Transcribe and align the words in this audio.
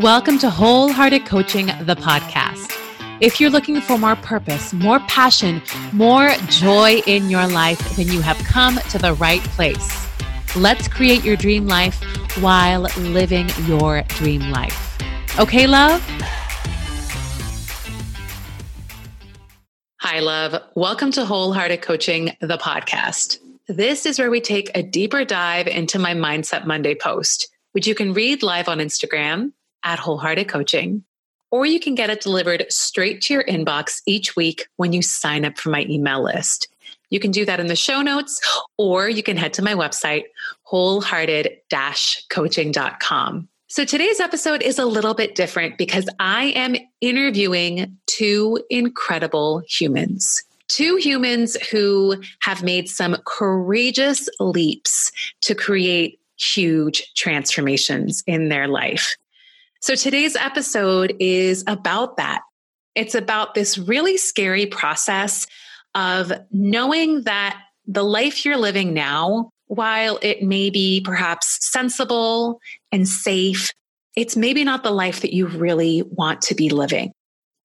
Welcome 0.00 0.38
to 0.38 0.48
Wholehearted 0.48 1.26
Coaching, 1.26 1.66
the 1.80 1.96
podcast. 1.96 2.72
If 3.20 3.40
you're 3.40 3.50
looking 3.50 3.80
for 3.80 3.98
more 3.98 4.14
purpose, 4.14 4.72
more 4.72 5.00
passion, 5.00 5.60
more 5.92 6.30
joy 6.46 7.02
in 7.08 7.28
your 7.28 7.48
life, 7.48 7.96
then 7.96 8.06
you 8.06 8.20
have 8.20 8.36
come 8.44 8.76
to 8.90 8.98
the 8.98 9.14
right 9.14 9.40
place. 9.40 10.06
Let's 10.54 10.86
create 10.86 11.24
your 11.24 11.34
dream 11.34 11.66
life 11.66 12.00
while 12.40 12.82
living 12.96 13.48
your 13.66 14.02
dream 14.02 14.52
life. 14.52 15.00
Okay, 15.36 15.66
love? 15.66 16.00
Hi, 19.96 20.20
love. 20.20 20.62
Welcome 20.76 21.10
to 21.10 21.24
Wholehearted 21.24 21.82
Coaching, 21.82 22.36
the 22.40 22.58
podcast. 22.58 23.38
This 23.66 24.06
is 24.06 24.20
where 24.20 24.30
we 24.30 24.40
take 24.40 24.70
a 24.76 24.82
deeper 24.84 25.24
dive 25.24 25.66
into 25.66 25.98
my 25.98 26.14
Mindset 26.14 26.66
Monday 26.66 26.94
post, 26.94 27.48
which 27.72 27.88
you 27.88 27.96
can 27.96 28.12
read 28.12 28.44
live 28.44 28.68
on 28.68 28.78
Instagram 28.78 29.50
at 29.84 29.98
Wholehearted 29.98 30.48
Coaching, 30.48 31.04
or 31.50 31.66
you 31.66 31.80
can 31.80 31.94
get 31.94 32.10
it 32.10 32.20
delivered 32.20 32.66
straight 32.70 33.22
to 33.22 33.34
your 33.34 33.44
inbox 33.44 34.02
each 34.06 34.36
week 34.36 34.66
when 34.76 34.92
you 34.92 35.02
sign 35.02 35.44
up 35.44 35.58
for 35.58 35.70
my 35.70 35.86
email 35.88 36.22
list. 36.22 36.68
You 37.10 37.20
can 37.20 37.30
do 37.30 37.44
that 37.46 37.60
in 37.60 37.68
the 37.68 37.76
show 37.76 38.02
notes, 38.02 38.40
or 38.76 39.08
you 39.08 39.22
can 39.22 39.36
head 39.36 39.54
to 39.54 39.62
my 39.62 39.74
website, 39.74 40.24
wholehearted 40.62 41.58
coaching.com. 42.28 43.48
So 43.70 43.84
today's 43.84 44.20
episode 44.20 44.62
is 44.62 44.78
a 44.78 44.86
little 44.86 45.14
bit 45.14 45.34
different 45.34 45.76
because 45.76 46.08
I 46.18 46.46
am 46.56 46.76
interviewing 47.00 47.98
two 48.06 48.62
incredible 48.70 49.62
humans. 49.68 50.42
Two 50.68 50.96
humans 50.96 51.56
who 51.70 52.16
have 52.40 52.62
made 52.62 52.88
some 52.88 53.16
courageous 53.26 54.28
leaps 54.40 55.12
to 55.42 55.54
create 55.54 56.18
huge 56.38 57.12
transformations 57.14 58.22
in 58.26 58.48
their 58.48 58.68
life. 58.68 59.16
So 59.80 59.94
today's 59.94 60.34
episode 60.34 61.14
is 61.20 61.62
about 61.66 62.16
that. 62.16 62.42
It's 62.94 63.14
about 63.14 63.54
this 63.54 63.78
really 63.78 64.16
scary 64.16 64.66
process 64.66 65.46
of 65.94 66.32
knowing 66.50 67.22
that 67.22 67.60
the 67.86 68.02
life 68.02 68.44
you're 68.44 68.56
living 68.56 68.92
now, 68.92 69.50
while 69.66 70.18
it 70.20 70.42
may 70.42 70.70
be 70.70 71.00
perhaps 71.00 71.58
sensible 71.70 72.60
and 72.90 73.08
safe, 73.08 73.72
it's 74.16 74.36
maybe 74.36 74.64
not 74.64 74.82
the 74.82 74.90
life 74.90 75.20
that 75.20 75.32
you 75.32 75.46
really 75.46 76.02
want 76.02 76.42
to 76.42 76.54
be 76.56 76.70
living. 76.70 77.12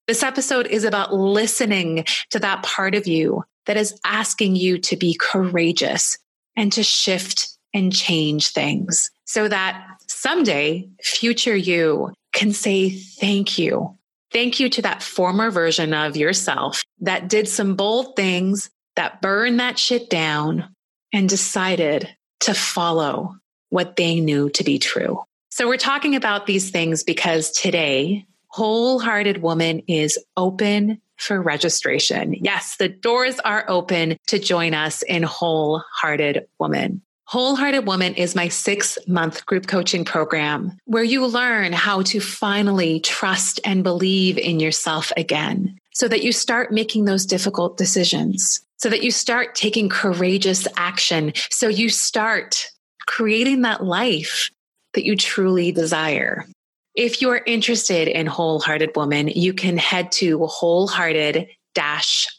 This 0.08 0.22
episode 0.22 0.68
is 0.68 0.84
about 0.84 1.14
listening 1.14 2.06
to 2.30 2.40
that 2.40 2.62
part 2.62 2.94
of 2.94 3.08
you 3.08 3.44
that 3.66 3.78
is 3.78 4.00
asking 4.06 4.56
you 4.56 4.78
to 4.78 4.96
be 4.96 5.18
courageous 5.20 6.18
and 6.56 6.72
to 6.74 6.84
shift 6.84 7.50
and 7.74 7.92
change 7.92 8.50
things 8.50 9.10
so 9.26 9.48
that 9.48 9.93
someday 10.08 10.90
future 11.02 11.56
you 11.56 12.14
can 12.34 12.52
say 12.52 12.90
thank 12.90 13.58
you. 13.58 13.98
Thank 14.32 14.60
you 14.60 14.70
to 14.70 14.82
that 14.82 15.04
former 15.04 15.52
version 15.52 15.94
of 15.94 16.18
yourself 16.18 16.82
that 17.02 17.30
did 17.30 17.48
some 17.48 17.76
bold 17.76 18.16
things, 18.16 18.70
that 18.96 19.22
burned 19.22 19.60
that 19.60 19.78
shit 19.78 20.10
down 20.10 20.74
and 21.14 21.30
decided 21.30 22.10
to 22.42 22.54
follow 22.54 23.36
what 23.70 23.96
they 23.96 24.20
knew 24.20 24.50
to 24.52 24.64
be 24.64 24.80
true. 24.80 25.24
So 25.50 25.68
we're 25.68 25.78
talking 25.78 26.16
about 26.16 26.48
these 26.48 26.72
things 26.72 27.04
because 27.04 27.52
today, 27.52 28.26
Wholehearted 28.48 29.42
Woman 29.42 29.84
is 29.88 30.18
open 30.36 31.00
for 31.18 31.42
registration. 31.42 32.34
Yes, 32.34 32.76
the 32.78 32.90
doors 32.90 33.40
are 33.40 33.66
open 33.68 34.18
to 34.28 34.40
join 34.40 34.74
us 34.74 35.04
in 35.04 35.24
Wholehearted 35.24 36.48
Woman. 36.60 37.02
Wholehearted 37.26 37.88
Woman 37.88 38.16
is 38.16 38.36
my 38.36 38.50
six 38.50 38.98
month 39.08 39.46
group 39.46 39.68
coaching 39.68 40.06
program 40.06 40.78
where 40.86 41.04
you 41.04 41.26
learn 41.26 41.72
how 41.72 42.02
to 42.04 42.20
finally 42.20 43.00
trust 43.00 43.60
and 43.64 43.84
believe 43.84 44.38
in 44.38 44.60
yourself 44.60 45.12
again 45.16 45.80
so 45.94 46.08
that 46.08 46.24
you 46.24 46.32
start 46.32 46.72
making 46.72 47.06
those 47.06 47.26
difficult 47.26 47.78
decisions, 47.78 48.62
so 48.78 48.90
that 48.90 49.04
you 49.04 49.12
start 49.12 49.56
taking 49.56 49.90
courageous 49.90 50.68
action, 50.76 51.34
so 51.50 51.68
you 51.68 51.90
start 51.90 52.68
creating 53.08 53.62
that 53.62 53.84
life 53.84 54.50
that 54.94 55.06
you 55.06 55.16
truly 55.16 55.72
desire. 55.72 56.46
If 56.96 57.22
you 57.22 57.30
are 57.32 57.42
interested 57.46 58.08
in 58.08 58.28
Wholehearted 58.28 58.96
Woman, 58.96 59.28
you 59.28 59.54
can 59.54 59.78
head 59.78 60.12
to 60.14 60.46
wholehearted 60.46 61.48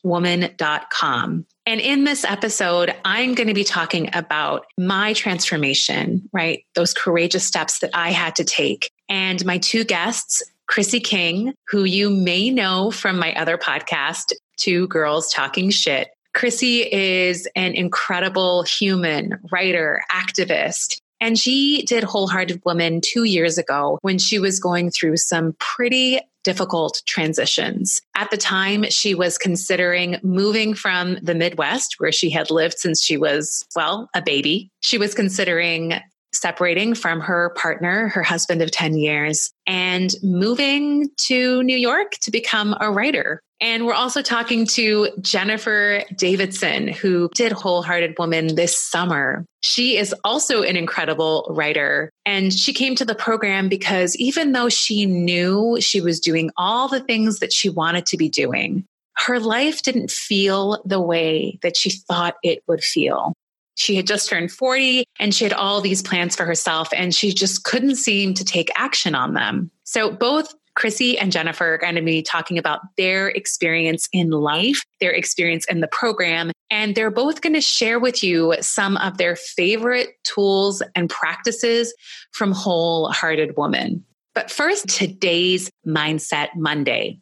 woman.com. 0.05 1.47
And 1.67 1.81
in 1.81 2.05
this 2.05 2.25
episode, 2.25 2.95
I'm 3.07 3.35
going 3.35 3.49
to 3.49 3.55
be 3.55 3.65
talking 3.65 4.11
about 4.13 4.67
my 4.77 5.15
transformation, 5.15 6.29
right? 6.31 6.65
Those 6.75 6.93
courageous 6.93 7.47
steps 7.47 7.79
that 7.79 7.91
I 7.95 8.11
had 8.11 8.37
to 8.37 8.45
take. 8.45 8.91
And 9.09 9.43
my 9.47 9.57
two 9.57 9.85
guests, 9.85 10.43
Chrissy 10.67 11.01
King, 11.01 11.55
who 11.69 11.85
you 11.85 12.11
may 12.11 12.51
know 12.51 12.91
from 12.91 13.19
my 13.19 13.33
other 13.35 13.57
podcast, 13.57 14.33
Two 14.59 14.87
Girls 14.89 15.33
Talking 15.33 15.71
Shit. 15.71 16.09
Chrissy 16.35 16.93
is 16.93 17.49
an 17.57 17.75
incredible 17.75 18.65
human, 18.65 19.39
writer, 19.51 20.03
activist. 20.13 21.01
And 21.21 21.39
she 21.39 21.85
did 21.87 22.05
Wholehearted 22.05 22.61
Woman 22.67 23.01
two 23.01 23.25
years 23.25 23.57
ago 23.57 23.99
when 24.03 24.19
she 24.19 24.39
was 24.39 24.61
going 24.61 24.91
through 24.91 25.17
some 25.17 25.55
pretty 25.59 26.21
difficult 26.45 27.03
transitions. 27.07 28.01
At 28.15 28.31
the 28.31 28.37
time, 28.37 28.85
she 28.91 29.15
was 29.15 29.37
considering 29.37 30.19
moving 30.23 30.75
from 30.75 31.19
the 31.23 31.35
Midwest, 31.35 31.97
where 31.99 32.13
she 32.13 32.31
had 32.31 32.51
lived 32.51 32.79
since 32.79 33.03
she 33.03 33.17
was, 33.17 33.65
well, 33.75 34.09
a 34.15 34.23
baby. 34.23 34.71
She 34.81 34.99
was 34.99 35.15
considering 35.15 36.01
separating 36.35 36.95
from 36.95 37.21
her 37.21 37.51
partner, 37.57 38.09
her 38.09 38.23
husband 38.23 38.63
of 38.63 38.71
10 38.71 38.97
years, 38.97 39.51
and 39.67 40.15
moving 40.23 41.09
to 41.27 41.63
New 41.63 41.77
York 41.77 42.13
to 42.23 42.31
become 42.31 42.77
a 42.81 42.91
writer. 42.91 43.41
And 43.61 43.87
we're 43.87 43.95
also 43.95 44.21
talking 44.21 44.67
to 44.67 45.09
Jennifer 45.21 46.03
Davidson, 46.17 46.89
who 46.89 47.31
did 47.35 47.53
Wholehearted 47.53 48.15
Woman 48.19 48.57
this 48.57 48.77
summer. 48.77 49.47
She 49.61 49.97
is 49.97 50.15
also 50.25 50.63
an 50.63 50.77
incredible 50.77 51.47
writer. 51.49 52.11
And 52.27 52.53
she 52.53 52.73
came 52.73 52.95
to 52.97 53.05
the 53.05 53.15
program 53.15 53.69
because 53.69 54.17
even 54.17 54.53
though 54.53 54.69
she 54.69 55.07
knew 55.07 55.79
she 55.81 56.01
was 56.01 56.21
doing 56.21 56.51
all 56.57 56.89
the 56.89 57.01
things 57.01 57.39
that 57.39 57.53
she 57.53 57.71
wanted 57.71 58.07
to 58.07 58.17
be 58.17 58.29
doing, 58.29 58.85
her 59.17 59.39
life 59.39 59.83
didn't 59.83 60.11
feel 60.11 60.83
the 60.85 61.01
way 61.01 61.59
that 61.63 61.77
she 61.77 61.91
thought 61.91 62.35
it 62.43 62.63
would 62.67 62.83
feel. 62.83 63.33
She 63.75 63.97
had 63.97 64.07
just 64.07 64.29
turned 64.29 64.53
40 64.53 65.05
and 65.19 65.35
she 65.35 65.45
had 65.45 65.53
all 65.53 65.81
these 65.81 66.03
plans 66.03 66.37
for 66.37 66.45
herself 66.45 66.89
and 66.95 67.15
she 67.15 67.33
just 67.33 67.65
couldn't 67.65 67.97
seem 67.97 68.35
to 68.35 68.45
take 68.45 68.71
action 68.77 69.15
on 69.15 69.35
them. 69.35 69.71
So 69.85 70.11
both 70.11 70.55
Chrissy 70.75 71.19
and 71.19 71.31
Jennifer 71.31 71.75
are 71.75 71.79
going 71.79 71.95
to 71.95 72.03
be 72.03 72.23
talking 72.23 72.59
about 72.59 72.81
their 72.97 73.29
experience 73.29 74.09
in 74.13 74.31
life, 74.31 74.81
their 75.01 75.13
experience 75.13 75.65
in 75.67 75.81
the 75.81 75.87
program, 75.87 76.51
and 76.71 76.95
they're 76.95 77.11
both 77.11 77.41
going 77.41 77.55
to 77.55 77.61
share 77.61 78.01
with 78.01 78.25
you 78.25 78.57
some 78.61 78.97
of 78.97 79.19
their 79.19 79.37
favorite 79.37 80.17
tools 80.25 80.83
and 80.97 81.09
practices 81.09 81.95
from 82.33 82.51
Wholehearted 82.53 83.57
Woman. 83.57 84.05
But 84.35 84.51
first, 84.51 84.89
today's 84.89 85.71
Mindset 85.87 86.49
Monday. 86.57 87.21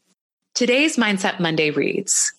Today's 0.54 0.96
Mindset 0.96 1.38
Monday 1.38 1.70
reads 1.70 2.32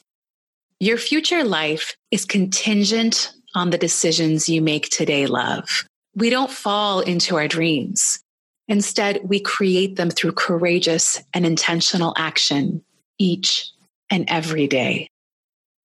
Your 0.79 0.97
future 0.97 1.43
life 1.43 1.95
is 2.09 2.25
contingent 2.25 3.33
on 3.55 3.69
the 3.69 3.77
decisions 3.77 4.49
you 4.49 4.61
make 4.61 4.89
today, 4.89 5.25
love. 5.25 5.85
We 6.15 6.29
don't 6.29 6.51
fall 6.51 6.99
into 6.99 7.35
our 7.37 7.47
dreams. 7.47 8.19
Instead, 8.67 9.21
we 9.23 9.39
create 9.39 9.95
them 9.95 10.09
through 10.09 10.33
courageous 10.33 11.21
and 11.33 11.45
intentional 11.45 12.13
action 12.17 12.83
each 13.17 13.71
and 14.09 14.25
every 14.27 14.67
day. 14.67 15.09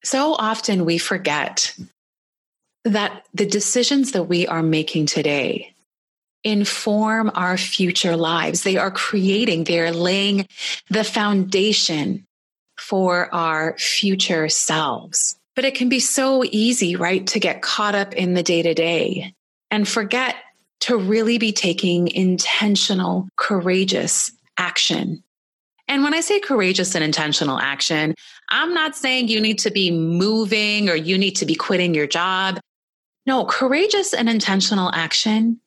So 0.05 0.35
often 0.35 0.85
we 0.85 0.99
forget 0.99 1.75
that 2.85 3.27
the 3.35 3.47
decisions 3.47 4.13
that 4.13 4.25
we 4.25 4.47
are 4.47 4.63
making 4.63 5.07
today 5.07 5.75
inform 6.45 7.31
our 7.35 7.57
future 7.57 8.17
lives. 8.17 8.63
They 8.63 8.77
are 8.77 8.91
creating, 8.91 9.65
they 9.65 9.81
are 9.81 9.93
laying 9.93 10.47
the 10.89 11.05
foundation 11.05 12.25
for 12.79 13.33
our 13.35 13.77
future 13.77 14.49
selves. 14.49 15.38
But 15.59 15.65
it 15.65 15.75
can 15.75 15.89
be 15.89 15.99
so 15.99 16.45
easy, 16.53 16.95
right, 16.95 17.27
to 17.27 17.41
get 17.41 17.63
caught 17.63 17.97
up 17.97 18.15
in 18.15 18.35
the 18.35 18.45
day 18.45 18.63
to 18.63 18.75
day 18.75 19.35
and 19.73 19.89
forget 19.89 20.37
to 20.83 20.97
really 20.97 21.37
be 21.37 21.51
taking 21.51 22.07
intentional, 22.07 23.29
courageous 23.35 24.31
action. 24.57 25.21
And 25.89 26.05
when 26.05 26.15
I 26.15 26.21
say 26.21 26.39
courageous 26.39 26.95
and 26.95 27.03
intentional 27.03 27.59
action, 27.59 28.15
I'm 28.51 28.73
not 28.73 28.95
saying 28.95 29.27
you 29.27 29.41
need 29.41 29.59
to 29.59 29.73
be 29.73 29.91
moving 29.91 30.89
or 30.89 30.95
you 30.95 31.19
need 31.19 31.35
to 31.39 31.45
be 31.45 31.57
quitting 31.57 31.93
your 31.93 32.07
job. 32.07 32.61
No, 33.27 33.45
courageous 33.45 34.15
and 34.15 34.29
intentional 34.29 34.93
action 34.95 35.59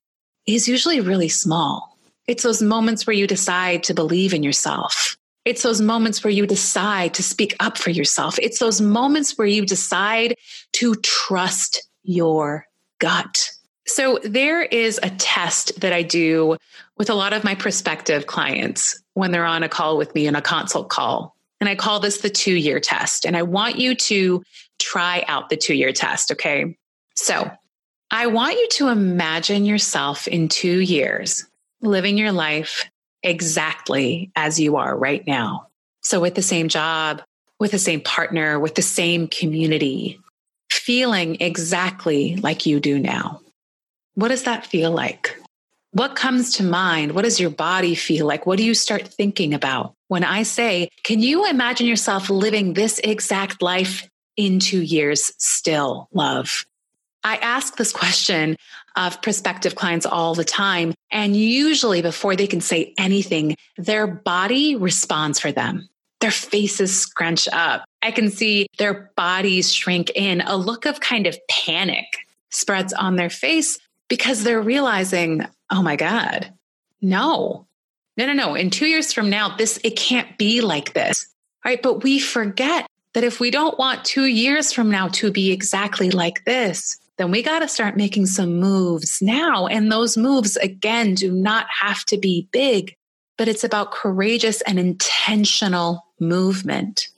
is 0.48 0.70
usually 0.70 1.02
really 1.02 1.28
small. 1.28 1.98
It's 2.28 2.44
those 2.44 2.62
moments 2.62 3.06
where 3.06 3.14
you 3.14 3.28
decide 3.28 3.84
to 3.84 3.94
believe 3.94 4.34
in 4.34 4.42
yourself. 4.42 5.18
It's 5.44 5.64
those 5.64 5.82
moments 5.82 6.24
where 6.24 6.32
you 6.32 6.46
decide 6.46 7.16
to 7.16 7.24
speak 7.24 7.56
up 7.60 7.78
for 7.78 7.90
yourself. 7.90 8.38
It's 8.40 8.60
those 8.60 8.80
moments 8.80 9.38
where 9.38 9.48
you 9.48 9.66
decide 9.66 10.36
to 10.74 10.96
trust 10.96 11.88
your 12.04 12.66
gut. 13.00 13.50
So, 13.88 14.20
there 14.24 14.62
is 14.62 15.00
a 15.02 15.10
test 15.10 15.82
that 15.82 15.92
I 15.92 16.04
do 16.04 16.58
with 16.98 17.10
a 17.10 17.16
lot 17.16 17.34
of 17.34 17.44
my 17.44 17.56
prospective 17.56 18.28
clients 18.28 19.02
when 19.16 19.32
they're 19.32 19.46
on 19.46 19.64
a 19.64 19.70
call 19.70 19.98
with 19.98 20.14
me 20.14 20.28
in 20.28 20.36
a 20.36 20.42
consult 20.42 20.90
call. 20.90 21.36
And 21.60 21.68
I 21.68 21.76
call 21.76 22.00
this 22.00 22.20
the 22.20 22.30
two 22.30 22.54
year 22.54 22.80
test. 22.80 23.26
And 23.26 23.36
I 23.36 23.42
want 23.42 23.78
you 23.78 23.96
to 23.96 24.44
try 24.80 25.24
out 25.28 25.50
the 25.50 25.58
two 25.58 25.74
year 25.74 25.92
test. 25.92 26.32
Okay. 26.32 26.78
So, 27.16 27.50
I 28.12 28.28
want 28.28 28.54
you 28.54 28.68
to 28.74 28.90
imagine 28.90 29.66
yourself 29.66 30.28
in 30.28 30.48
two 30.48 30.80
years 30.80 31.46
living 31.82 32.18
your 32.18 32.32
life 32.32 32.91
exactly 33.24 34.32
as 34.36 34.60
you 34.60 34.78
are 34.78 34.98
right 34.98 35.26
now. 35.26 35.68
So, 36.02 36.20
with 36.20 36.36
the 36.36 36.42
same 36.42 36.68
job, 36.68 37.22
with 37.60 37.72
the 37.72 37.80
same 37.80 38.02
partner, 38.02 38.60
with 38.60 38.76
the 38.76 38.82
same 38.82 39.28
community, 39.28 40.20
feeling 40.72 41.38
exactly 41.40 42.36
like 42.38 42.66
you 42.66 42.80
do 42.80 42.98
now. 42.98 43.42
What 44.16 44.30
does 44.30 44.44
that 44.44 44.66
feel 44.66 44.92
like? 44.92 45.38
What 45.92 46.16
comes 46.16 46.54
to 46.54 46.64
mind? 46.64 47.12
What 47.12 47.24
does 47.24 47.40
your 47.40 47.50
body 47.50 47.96
feel 47.96 48.26
like? 48.26 48.46
What 48.46 48.58
do 48.58 48.64
you 48.64 48.74
start 48.74 49.08
thinking 49.08 49.54
about? 49.54 49.94
When 50.08 50.24
I 50.24 50.44
say, 50.44 50.90
can 51.04 51.20
you 51.20 51.48
imagine 51.48 51.86
yourself 51.86 52.30
living 52.30 52.74
this 52.74 53.00
exact 53.04 53.62
life 53.62 54.10
in 54.38 54.60
two 54.60 54.82
years 54.82 55.32
still, 55.38 56.08
love? 56.14 56.66
I 57.24 57.38
ask 57.38 57.78
this 57.78 57.92
question 57.92 58.58
of 58.96 59.22
prospective 59.22 59.76
clients 59.76 60.06
all 60.06 60.36
the 60.36 60.44
time. 60.44 60.94
And 61.12 61.36
usually, 61.36 62.02
before 62.02 62.36
they 62.36 62.48
can 62.48 62.62
say 62.62 62.94
anything, 62.98 63.56
their 63.78 64.08
body 64.08 64.76
responds 64.76 65.40
for 65.40 65.52
them. 65.52 65.88
Their 66.20 66.32
faces 66.32 67.00
scrunch 67.00 67.48
up. 67.52 67.86
I 68.02 68.12
can 68.12 68.30
see 68.30 68.68
their 68.78 69.12
bodies 69.16 69.74
shrink 69.74 70.12
in. 70.16 70.42
A 70.42 70.58
look 70.58 70.86
of 70.86 71.00
kind 71.00 71.28
of 71.28 71.38
panic 71.50 72.06
spreads 72.50 72.94
on 72.94 73.16
their 73.16 73.30
face 73.30 73.80
because 74.08 74.44
they're 74.44 74.62
realizing, 74.62 75.46
oh 75.70 75.82
my 75.82 75.96
God, 75.96 76.54
no, 77.02 77.66
no, 78.18 78.26
no, 78.26 78.34
no. 78.34 78.56
In 78.56 78.70
two 78.70 78.88
years 78.88 79.14
from 79.14 79.30
now, 79.30 79.56
this, 79.56 79.80
it 79.84 79.96
can't 79.96 80.38
be 80.38 80.62
like 80.62 80.94
this. 80.94 81.28
Right. 81.64 81.82
But 81.82 82.04
we 82.04 82.20
forget 82.20 82.88
that 83.14 83.24
if 83.24 83.40
we 83.40 83.52
don't 83.52 83.78
want 83.78 84.06
two 84.06 84.26
years 84.26 84.74
from 84.74 84.90
now 84.90 85.08
to 85.10 85.32
be 85.32 85.52
exactly 85.52 86.10
like 86.12 86.44
this, 86.46 86.98
then 87.18 87.32
we 87.32 87.44
got 87.44 87.60
to 87.60 87.68
start 87.68 87.98
making 87.98 88.26
some 88.26 88.60
moves 88.60 89.22
now. 89.22 89.68
And 89.68 89.92
those 89.92 90.18
moves, 90.18 90.58
again, 90.58 91.14
do 91.16 91.32
not 91.32 91.68
have 91.70 92.04
to 92.06 92.18
be 92.18 92.48
big, 92.52 92.96
but 93.38 93.48
it's 93.48 93.64
about 93.64 93.92
courageous 93.92 94.62
and 94.62 94.80
intentional 94.80 96.06
movement. 96.20 97.10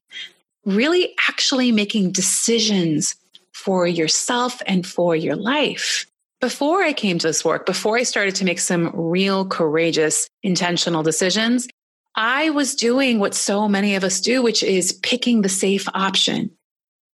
Really 0.65 1.13
actually 1.27 1.71
making 1.71 2.11
decisions 2.11 3.15
for 3.53 3.87
yourself 3.87 4.61
and 4.65 4.85
for 4.85 5.15
your 5.15 5.35
life. 5.35 6.05
Before 6.41 6.83
I 6.83 6.91
came 6.91 7.19
to 7.19 7.27
this 7.27 7.45
work, 7.45 7.65
before 7.65 7.97
I 7.97 8.03
started 8.03 8.35
to 8.35 8.45
make 8.45 8.59
some 8.59 8.91
real 8.93 9.45
courageous, 9.45 10.27
intentional 10.41 11.03
decisions, 11.03 11.67
I 12.15 12.49
was 12.49 12.75
doing 12.75 13.19
what 13.19 13.33
so 13.33 13.67
many 13.67 13.95
of 13.95 14.03
us 14.03 14.19
do, 14.19 14.41
which 14.41 14.61
is 14.63 14.91
picking 14.91 15.41
the 15.41 15.49
safe 15.49 15.87
option 15.93 16.51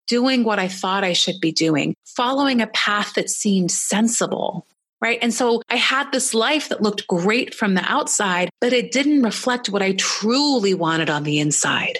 doing 0.07 0.44
what 0.44 0.59
I 0.59 0.68
thought 0.68 1.04
I 1.04 1.13
should 1.13 1.39
be 1.39 1.51
doing, 1.51 1.95
following 2.06 2.62
a 2.62 2.68
path 2.68 3.13
that 3.13 3.30
seemed 3.30 3.71
sensible. 3.71 4.65
Right. 5.00 5.19
And 5.21 5.31
so 5.33 5.62
I 5.69 5.75
had 5.75 6.12
this 6.12 6.33
life 6.33 6.69
that 6.69 6.81
looked 6.81 7.06
great 7.06 7.54
from 7.54 7.75
the 7.75 7.83
outside, 7.83 8.50
but 8.59 8.74
it 8.74 8.92
didn't 8.92 9.21
reflect 9.21 9.69
what 9.69 9.83
I 9.83 9.94
truly 9.94 10.74
wanted 10.74 11.09
on 11.09 11.24
the 11.24 11.38
inside. 11.38 12.00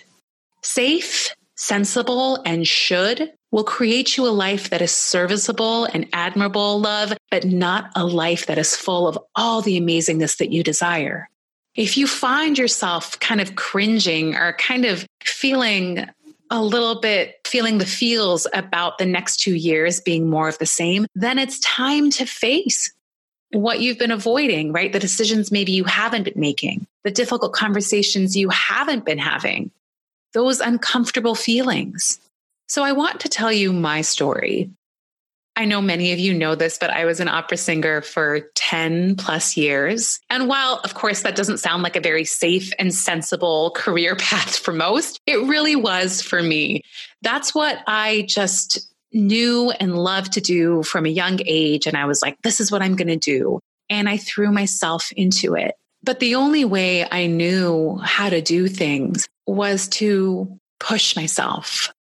Safe, 0.64 1.30
sensible, 1.56 2.42
and 2.44 2.68
should 2.68 3.32
will 3.52 3.64
create 3.64 4.18
you 4.18 4.28
a 4.28 4.30
life 4.30 4.70
that 4.72 4.82
is 4.82 4.92
serviceable 4.92 5.86
and 5.86 6.08
admirable, 6.12 6.80
love, 6.80 7.14
but 7.32 7.46
not 7.46 7.92
a 7.96 8.06
life 8.06 8.48
that 8.48 8.58
is 8.58 8.76
full 8.76 9.08
of 9.08 9.18
all 9.36 9.62
the 9.62 9.80
amazingness 9.80 10.38
that 10.38 10.52
you 10.52 10.64
desire. 10.64 11.30
If 11.76 11.98
you 11.98 12.08
find 12.08 12.58
yourself 12.58 13.20
kind 13.20 13.40
of 13.40 13.56
cringing 13.56 14.36
or 14.36 14.54
kind 14.54 14.86
of 14.86 15.06
feeling 15.24 16.10
a 16.50 16.62
little 16.62 17.00
bit 17.00 17.36
feeling 17.46 17.78
the 17.78 17.86
feels 17.86 18.48
about 18.54 18.98
the 18.98 19.06
next 19.06 19.38
two 19.38 19.56
years 19.56 20.00
being 20.00 20.30
more 20.30 20.48
of 20.48 20.58
the 20.60 20.66
same, 20.66 21.08
then 21.16 21.38
it's 21.40 21.60
time 21.60 22.10
to 22.12 22.26
face 22.26 22.94
what 23.52 23.80
you've 23.80 24.00
been 24.00 24.12
avoiding, 24.12 24.74
right? 24.74 24.92
The 24.92 25.00
decisions 25.00 25.52
maybe 25.52 25.72
you 25.72 25.84
haven't 25.86 26.24
been 26.24 26.34
making, 26.36 26.86
the 27.04 27.12
difficult 27.12 27.54
conversations 27.54 28.36
you 28.36 28.50
haven't 28.50 29.06
been 29.06 29.18
having, 29.18 29.72
those 30.34 30.60
uncomfortable 30.60 31.36
feelings. 31.36 32.20
So 32.68 32.84
I 32.84 32.92
want 32.92 33.22
to 33.22 33.30
tell 33.30 33.52
you 33.52 33.72
my 33.72 34.02
story. 34.02 34.70
I 35.58 35.66
know 35.66 35.82
many 35.82 36.12
of 36.14 36.20
you 36.20 36.36
know 36.36 36.54
this, 36.54 36.78
but 36.78 36.92
I 36.92 37.06
was 37.06 37.20
an 37.20 37.28
opera 37.28 37.58
singer 37.58 38.04
for 38.04 38.42
10 38.54 39.16
plus 39.16 39.58
years. 39.58 40.20
And 40.30 40.48
while, 40.48 40.80
of 40.84 40.94
course, 40.94 41.24
that 41.24 41.36
doesn't 41.36 41.58
sound 41.58 41.82
like 41.82 41.96
a 41.96 42.00
very 42.00 42.26
safe 42.26 42.72
and 42.78 42.94
sensible 42.94 43.72
career 43.76 44.16
path 44.16 44.56
for 44.56 44.72
most, 44.72 45.20
it 45.26 45.42
really 45.48 45.76
was 45.76 46.22
for 46.22 46.44
me. 46.44 46.84
That's 47.24 47.56
what 47.56 47.80
I 47.88 48.26
just 48.28 48.88
knew 49.12 49.72
and 49.72 49.98
loved 49.98 50.34
to 50.34 50.42
do 50.42 50.84
from 50.84 51.08
a 51.08 51.10
young 51.10 51.40
age. 51.48 51.88
And 51.88 51.98
I 51.98 52.06
was 52.06 52.22
like, 52.22 52.38
this 52.44 52.60
is 52.60 52.72
what 52.72 52.84
I'm 52.84 52.96
going 52.96 53.08
to 53.08 53.18
do. 53.18 53.60
And 53.90 54.08
I 54.08 54.18
threw 54.18 54.52
myself 54.52 55.12
into 55.14 55.56
it. 55.56 55.74
But 56.04 56.20
the 56.20 56.36
only 56.36 56.66
way 56.66 57.08
I 57.10 57.26
knew 57.26 58.00
how 58.04 58.30
to 58.30 58.44
do 58.44 58.68
things 58.68 59.28
was 59.48 59.88
to 59.88 60.60
push 60.80 61.16
myself, 61.16 61.92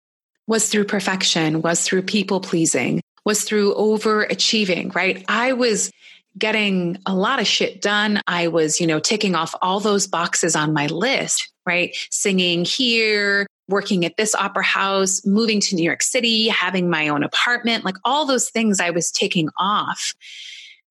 was 0.45 0.69
through 0.69 0.85
perfection, 0.85 1.63
was 1.63 1.81
through 1.81 2.03
people 2.03 2.39
pleasing, 2.39 3.01
was 3.27 3.43
through 3.43 3.75
overachieving, 3.75 4.95
right? 4.95 5.21
I 5.27 5.51
was 5.51 5.91
getting 6.37 6.97
a 7.05 7.13
lot 7.13 7.41
of 7.41 7.45
shit 7.45 7.81
done. 7.81 8.21
I 8.25 8.47
was, 8.47 8.79
you 8.79 8.87
know, 8.87 9.01
ticking 9.01 9.35
off 9.35 9.53
all 9.61 9.81
those 9.81 10.07
boxes 10.07 10.55
on 10.55 10.71
my 10.71 10.85
list, 10.87 11.51
right? 11.65 11.93
Singing 12.09 12.63
here, 12.63 13.45
working 13.67 14.05
at 14.05 14.15
this 14.15 14.33
opera 14.33 14.63
house, 14.63 15.25
moving 15.25 15.59
to 15.59 15.75
New 15.75 15.83
York 15.83 16.03
City, 16.03 16.47
having 16.47 16.89
my 16.89 17.09
own 17.09 17.21
apartment, 17.21 17.83
like 17.83 17.97
all 18.05 18.25
those 18.25 18.49
things 18.49 18.79
I 18.79 18.91
was 18.91 19.11
taking 19.11 19.49
off. 19.57 20.13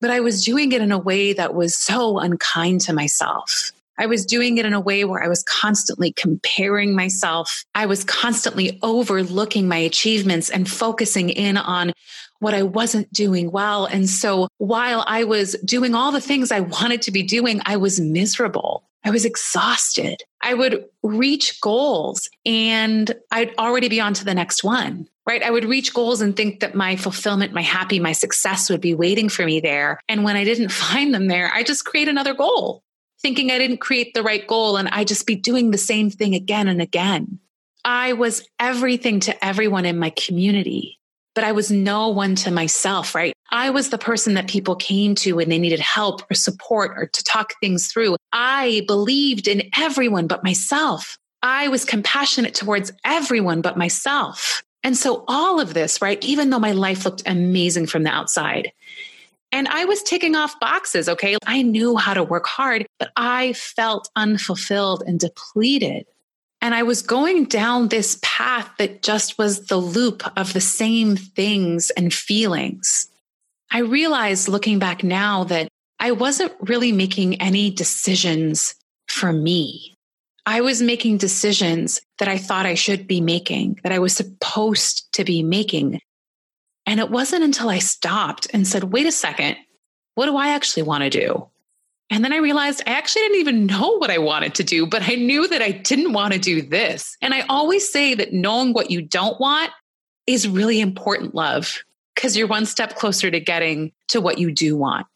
But 0.03 0.11
I 0.11 0.21
was 0.21 0.45
doing 0.45 0.73
it 0.73 0.83
in 0.83 0.93
a 0.93 0.99
way 0.99 1.33
that 1.33 1.55
was 1.55 1.75
so 1.75 2.19
unkind 2.19 2.83
to 2.83 2.93
myself. 2.93 3.73
I 3.99 4.05
was 4.05 4.27
doing 4.27 4.59
it 4.59 4.67
in 4.67 4.75
a 4.75 4.81
way 4.81 5.05
where 5.05 5.23
I 5.23 5.29
was 5.29 5.43
constantly 5.45 6.13
comparing 6.13 6.95
myself. 6.95 7.65
I 7.75 7.87
was 7.87 8.05
constantly 8.05 8.79
overlooking 8.83 9.69
my 9.69 9.79
achievements 9.79 10.51
and 10.51 10.71
focusing 10.71 11.31
in 11.31 11.57
on 11.57 11.93
what 12.41 12.55
I 12.55 12.63
wasn't 12.63 13.13
doing 13.13 13.51
well. 13.51 13.87
And 13.87 14.09
so 14.09 14.49
while 14.59 15.05
I 15.07 15.25
was 15.25 15.57
doing 15.65 15.95
all 15.95 16.13
the 16.13 16.21
things 16.21 16.53
I 16.53 16.61
wanted 16.61 17.03
to 17.03 17.11
be 17.11 17.23
doing, 17.23 17.61
I 17.65 17.77
was 17.77 18.01
miserable. 18.01 18.85
I 19.05 19.11
was 19.11 19.25
exhausted. 19.25 20.23
I 20.43 20.55
would 20.55 20.85
reach 21.03 21.61
goals 21.61 22.29
and 22.45 23.15
I'd 23.31 23.55
already 23.57 23.89
be 23.89 24.01
on 24.01 24.15
to 24.15 24.25
the 24.25 24.35
next 24.35 24.65
one, 24.65 25.09
right? 25.27 25.43
I 25.43 25.51
would 25.51 25.65
reach 25.65 25.95
goals 25.95 26.21
and 26.21 26.35
think 26.35 26.61
that 26.61 26.75
my 26.75 26.97
fulfillment, 26.97 27.53
my 27.53 27.63
happy, 27.63 28.01
my 28.01 28.13
success 28.13 28.69
would 28.69 28.81
be 28.81 28.95
waiting 28.95 29.29
for 29.29 29.45
me 29.45 29.61
there. 29.61 30.01
And 30.09 30.25
when 30.25 30.37
I 30.37 30.43
didn't 30.43 30.69
find 30.73 31.15
them 31.15 31.29
there, 31.29 31.53
I 31.55 31.63
just 31.63 31.85
create 31.85 32.09
another 32.09 32.35
goal 32.35 32.83
thinking 33.21 33.51
I 33.51 33.59
didn't 33.59 33.79
create 33.79 34.13
the 34.15 34.23
right 34.23 34.47
goal 34.47 34.77
and 34.77 34.89
I'd 34.89 35.09
just 35.09 35.27
be 35.27 35.37
doing 35.37 35.71
the 35.71 35.79
same 35.79 36.11
thing 36.11 36.35
again 36.35 36.69
and 36.69 36.83
again. 36.83 37.39
I 37.85 38.15
was 38.15 38.47
everything 38.59 39.21
to 39.21 39.45
everyone 39.45 39.85
in 39.85 39.99
my 39.99 40.11
community, 40.11 40.99
but 41.37 41.45
I 41.45 41.53
was 41.53 41.71
no 41.71 42.09
one 42.09 42.35
to 42.37 42.51
myself, 42.51 43.15
right? 43.15 43.33
I 43.53 43.71
was 43.71 43.91
the 43.91 43.99
person 43.99 44.35
that 44.35 44.49
people 44.49 44.75
came 44.75 45.15
to 45.17 45.35
when 45.35 45.51
they 45.51 45.59
needed 45.59 45.79
help 45.79 46.23
or 46.29 46.35
support 46.35 46.93
or 46.97 47.07
to 47.07 47.23
talk 47.23 47.53
things 47.61 47.87
through. 47.87 48.17
I 48.33 48.83
believed 48.89 49.47
in 49.47 49.71
everyone 49.79 50.27
but 50.27 50.43
myself. 50.43 51.17
I 51.43 51.69
was 51.69 51.85
compassionate 51.85 52.55
towards 52.55 52.91
everyone 53.05 53.61
but 53.61 53.77
myself. 53.77 54.65
And 54.83 54.97
so 54.97 55.25
all 55.29 55.61
of 55.61 55.75
this, 55.75 56.01
right? 56.01 56.23
Even 56.25 56.51
though 56.51 56.59
my 56.59 56.73
life 56.73 57.05
looked 57.05 57.23
amazing 57.27 57.87
from 57.87 58.03
the 58.03 58.11
outside, 58.11 58.73
and 59.53 59.69
I 59.69 59.85
was 59.85 60.03
ticking 60.03 60.35
off 60.35 60.59
boxes. 60.59 61.09
Okay. 61.09 61.37
I 61.47 61.63
knew 61.63 61.97
how 61.97 62.15
to 62.15 62.25
work 62.25 62.47
hard, 62.47 62.87
but 62.99 63.13
I 63.17 63.53
felt 63.53 64.11
unfulfilled 64.17 65.05
and 65.07 65.21
depleted. 65.21 66.07
And 66.61 66.75
I 66.75 66.83
was 66.83 67.03
going 67.03 67.45
down 67.45 67.89
this 67.89 68.19
path 68.23 68.71
that 68.79 69.03
just 69.03 69.39
was 69.39 69.67
the 69.67 69.77
loop 69.77 70.23
of 70.37 70.53
the 70.53 70.61
same 70.61 71.17
things 71.17 71.91
and 71.91 72.13
feelings. 72.13 73.09
I 73.71 73.81
realized 73.81 74.49
looking 74.49 74.79
back 74.79 75.05
now 75.05 75.45
that 75.45 75.69
I 76.01 76.13
wasn't 76.13 76.53
really 76.61 76.93
making 76.93 77.41
any 77.41 77.71
decisions 77.71 78.75
for 79.09 79.33
me. 79.33 79.95
I 80.45 80.61
was 80.61 80.81
making 80.81 81.19
decisions 81.19 82.01
that 82.19 82.29
I 82.29 82.39
thought 82.39 82.67
I 82.67 82.75
should 82.75 83.07
be 83.07 83.21
making, 83.21 83.81
that 83.83 83.93
I 83.93 83.99
was 83.99 84.15
supposed 84.15 85.13
to 85.15 85.25
be 85.25 85.43
making, 85.43 86.01
and 86.87 87.01
it 87.01 87.11
wasn't 87.11 87.43
until 87.43 87.69
I 87.69 87.81
stopped 87.81 88.47
and 88.53 88.67
said, 88.67 88.85
wait 88.85 89.07
a 89.07 89.13
second, 89.13 89.57
what 90.15 90.27
do 90.27 90.37
I 90.37 90.49
actually 90.51 90.85
want 90.85 91.03
to 91.03 91.11
do? 91.11 91.49
And 92.11 92.25
then 92.25 92.33
I 92.33 92.37
realized 92.37 92.83
I 92.87 92.93
actually 92.93 93.23
didn't 93.23 93.41
even 93.41 93.67
know 93.67 93.99
what 93.99 94.11
I 94.11 94.19
wanted 94.19 94.55
to 94.57 94.65
do, 94.65 94.87
but 94.87 95.03
I 95.09 95.17
knew 95.17 95.49
that 95.49 95.61
I 95.61 95.73
didn't 95.73 96.13
want 96.13 96.33
to 96.35 96.39
do 96.39 96.63
this. 96.63 97.17
And 97.21 97.35
I 97.35 97.41
always 97.49 97.91
say 97.91 98.15
that 98.15 98.33
knowing 98.33 98.73
what 98.73 98.91
you 98.91 99.03
don't 99.03 99.41
want 99.41 99.73
is 100.27 100.49
really 100.49 100.81
important, 100.81 101.35
love. 101.35 101.83
because 102.17 102.37
you're 102.37 102.49
one 102.49 102.67
step 102.67 102.97
closer 102.97 103.31
to 103.31 103.39
getting 103.39 103.93
to 104.09 104.21
what 104.21 104.39
you 104.39 104.51
do 104.51 104.77
want. 104.77 105.07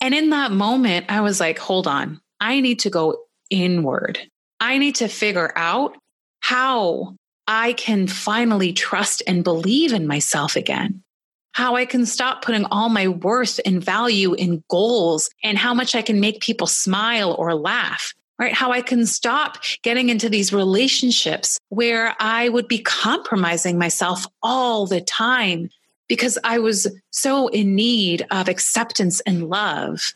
And 0.00 0.14
in 0.14 0.30
that 0.30 0.52
moment, 0.52 1.06
I 1.08 1.22
was 1.22 1.40
like, 1.40 1.58
hold 1.58 1.86
on, 1.86 2.20
I 2.40 2.60
need 2.60 2.80
to 2.80 2.90
go 2.90 3.24
inward. 3.50 4.18
I 4.60 4.78
need 4.78 4.96
to 4.96 5.08
figure 5.08 5.52
out 5.56 5.96
how 6.40 7.16
I 7.46 7.72
can 7.72 8.06
finally 8.06 8.72
trust 8.72 9.22
and 9.26 9.42
believe 9.42 9.92
in 9.92 10.06
myself 10.06 10.56
again. 10.56 11.02
How 11.54 11.76
I 11.76 11.86
can 11.86 12.04
stop 12.04 12.44
putting 12.44 12.64
all 12.66 12.88
my 12.88 13.08
worth 13.08 13.60
and 13.64 13.82
value 13.82 14.34
in 14.34 14.62
goals 14.68 15.30
and 15.42 15.56
how 15.56 15.72
much 15.72 15.94
I 15.94 16.02
can 16.02 16.20
make 16.20 16.40
people 16.40 16.66
smile 16.66 17.34
or 17.38 17.54
laugh, 17.54 18.12
right? 18.38 18.52
How 18.52 18.72
I 18.72 18.82
can 18.82 19.06
stop 19.06 19.58
getting 19.82 20.08
into 20.08 20.28
these 20.28 20.52
relationships 20.52 21.58
where 21.68 22.14
I 22.20 22.48
would 22.48 22.68
be 22.68 22.80
compromising 22.80 23.78
myself 23.78 24.26
all 24.42 24.86
the 24.86 25.00
time 25.00 25.70
because 26.08 26.38
I 26.44 26.58
was 26.58 26.88
so 27.10 27.48
in 27.48 27.74
need 27.74 28.26
of 28.30 28.48
acceptance 28.48 29.20
and 29.20 29.48
love. 29.48 30.12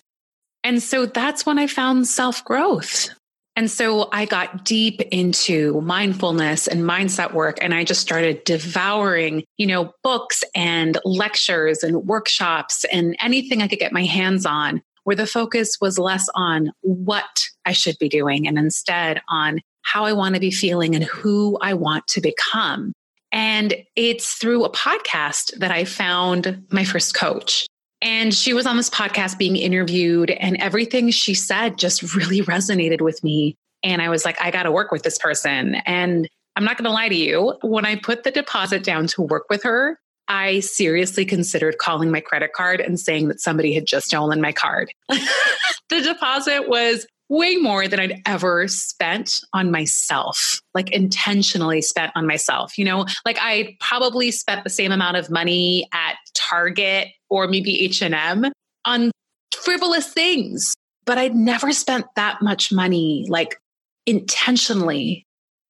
And 0.64 0.82
so 0.82 1.06
that's 1.06 1.46
when 1.46 1.58
I 1.58 1.66
found 1.66 2.06
self 2.08 2.44
growth. 2.44 3.10
And 3.58 3.68
so 3.68 4.08
I 4.12 4.24
got 4.24 4.64
deep 4.64 5.00
into 5.10 5.80
mindfulness 5.80 6.68
and 6.68 6.82
mindset 6.82 7.34
work 7.34 7.58
and 7.60 7.74
I 7.74 7.82
just 7.82 8.00
started 8.00 8.44
devouring, 8.44 9.42
you 9.56 9.66
know, 9.66 9.92
books 10.04 10.44
and 10.54 10.96
lectures 11.04 11.82
and 11.82 12.06
workshops 12.06 12.84
and 12.92 13.16
anything 13.20 13.60
I 13.60 13.66
could 13.66 13.80
get 13.80 13.92
my 13.92 14.04
hands 14.04 14.46
on 14.46 14.80
where 15.02 15.16
the 15.16 15.26
focus 15.26 15.76
was 15.80 15.98
less 15.98 16.28
on 16.36 16.70
what 16.82 17.46
I 17.66 17.72
should 17.72 17.98
be 17.98 18.08
doing 18.08 18.46
and 18.46 18.60
instead 18.60 19.22
on 19.28 19.58
how 19.82 20.04
I 20.04 20.12
want 20.12 20.36
to 20.36 20.40
be 20.40 20.52
feeling 20.52 20.94
and 20.94 21.02
who 21.02 21.58
I 21.60 21.74
want 21.74 22.06
to 22.08 22.20
become. 22.20 22.92
And 23.32 23.74
it's 23.96 24.34
through 24.34 24.66
a 24.66 24.70
podcast 24.70 25.58
that 25.58 25.72
I 25.72 25.84
found 25.84 26.64
my 26.70 26.84
first 26.84 27.12
coach. 27.12 27.66
And 28.00 28.32
she 28.32 28.54
was 28.54 28.66
on 28.66 28.76
this 28.76 28.90
podcast 28.90 29.38
being 29.38 29.56
interviewed, 29.56 30.30
and 30.30 30.56
everything 30.58 31.10
she 31.10 31.34
said 31.34 31.78
just 31.78 32.14
really 32.14 32.40
resonated 32.42 33.00
with 33.00 33.22
me. 33.24 33.56
And 33.82 34.02
I 34.02 34.08
was 34.08 34.24
like, 34.24 34.40
I 34.40 34.50
got 34.50 34.64
to 34.64 34.72
work 34.72 34.90
with 34.90 35.02
this 35.02 35.18
person. 35.18 35.76
And 35.86 36.28
I'm 36.56 36.64
not 36.64 36.76
going 36.76 36.84
to 36.84 36.90
lie 36.90 37.08
to 37.08 37.14
you, 37.14 37.54
when 37.62 37.84
I 37.84 37.96
put 37.96 38.24
the 38.24 38.32
deposit 38.32 38.82
down 38.82 39.06
to 39.08 39.22
work 39.22 39.44
with 39.48 39.62
her, 39.62 39.98
I 40.26 40.60
seriously 40.60 41.24
considered 41.24 41.78
calling 41.78 42.10
my 42.10 42.20
credit 42.20 42.52
card 42.52 42.80
and 42.80 42.98
saying 43.00 43.28
that 43.28 43.40
somebody 43.40 43.72
had 43.72 43.86
just 43.86 44.08
stolen 44.08 44.40
my 44.40 44.52
card. 44.52 44.92
the 45.08 46.00
deposit 46.02 46.68
was 46.68 47.06
way 47.28 47.56
more 47.56 47.88
than 47.88 48.00
I'd 48.00 48.22
ever 48.26 48.68
spent 48.68 49.40
on 49.52 49.70
myself, 49.70 50.60
like 50.74 50.90
intentionally 50.90 51.82
spent 51.82 52.12
on 52.14 52.26
myself. 52.26 52.78
You 52.78 52.84
know, 52.84 53.06
like 53.24 53.38
I 53.40 53.76
probably 53.80 54.30
spent 54.30 54.64
the 54.64 54.70
same 54.70 54.92
amount 54.92 55.16
of 55.16 55.30
money 55.30 55.88
at 55.92 56.16
Target 56.34 57.08
or 57.28 57.46
maybe 57.46 57.84
H&M 57.84 58.46
on 58.84 59.10
frivolous 59.54 60.12
things, 60.12 60.74
but 61.04 61.18
I'd 61.18 61.34
never 61.34 61.72
spent 61.72 62.06
that 62.16 62.40
much 62.40 62.72
money 62.72 63.26
like 63.28 63.60
intentionally 64.06 65.26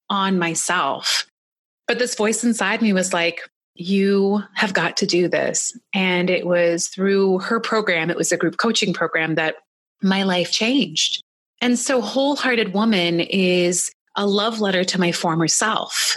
on 0.08 0.38
myself. 0.38 1.26
But 1.88 1.98
this 1.98 2.14
voice 2.14 2.44
inside 2.44 2.82
me 2.82 2.92
was 2.92 3.12
like, 3.12 3.40
you 3.74 4.42
have 4.54 4.74
got 4.74 4.96
to 4.98 5.06
do 5.06 5.28
this. 5.28 5.76
And 5.94 6.30
it 6.30 6.46
was 6.46 6.88
through 6.88 7.38
her 7.40 7.60
program, 7.60 8.10
it 8.10 8.16
was 8.16 8.32
a 8.32 8.36
group 8.36 8.56
coaching 8.58 8.92
program 8.92 9.36
that 9.36 9.56
my 10.02 10.22
life 10.24 10.52
changed. 10.52 11.22
And 11.60 11.78
so, 11.78 12.00
Wholehearted 12.00 12.72
Woman 12.72 13.20
is 13.20 13.90
a 14.16 14.26
love 14.26 14.60
letter 14.60 14.84
to 14.84 15.00
my 15.00 15.12
former 15.12 15.48
self. 15.48 16.16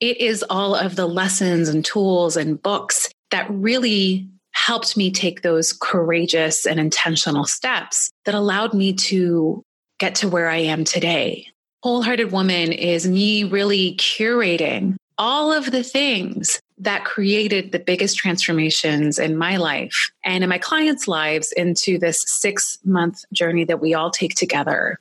It 0.00 0.20
is 0.20 0.44
all 0.50 0.74
of 0.74 0.96
the 0.96 1.06
lessons 1.06 1.68
and 1.68 1.84
tools 1.84 2.36
and 2.36 2.60
books 2.60 3.08
that 3.30 3.46
really 3.50 4.28
helped 4.52 4.96
me 4.96 5.10
take 5.10 5.42
those 5.42 5.72
courageous 5.72 6.66
and 6.66 6.78
intentional 6.78 7.44
steps 7.44 8.10
that 8.24 8.34
allowed 8.34 8.74
me 8.74 8.92
to 8.92 9.62
get 9.98 10.14
to 10.16 10.28
where 10.28 10.48
I 10.48 10.58
am 10.58 10.84
today. 10.84 11.46
Wholehearted 11.82 12.32
Woman 12.32 12.72
is 12.72 13.08
me 13.08 13.44
really 13.44 13.96
curating 13.96 14.96
all 15.18 15.52
of 15.52 15.70
the 15.70 15.82
things 15.82 16.60
that 16.82 17.04
created 17.04 17.70
the 17.70 17.78
biggest 17.78 18.16
transformations 18.16 19.18
in 19.18 19.36
my 19.36 19.56
life 19.56 20.10
and 20.24 20.42
in 20.42 20.50
my 20.50 20.58
clients' 20.58 21.06
lives 21.06 21.52
into 21.52 21.96
this 21.98 22.24
six 22.26 22.78
month 22.84 23.24
journey 23.32 23.64
that 23.64 23.80
we 23.80 23.94
all 23.94 24.10
take 24.10 24.34
together. 24.34 24.98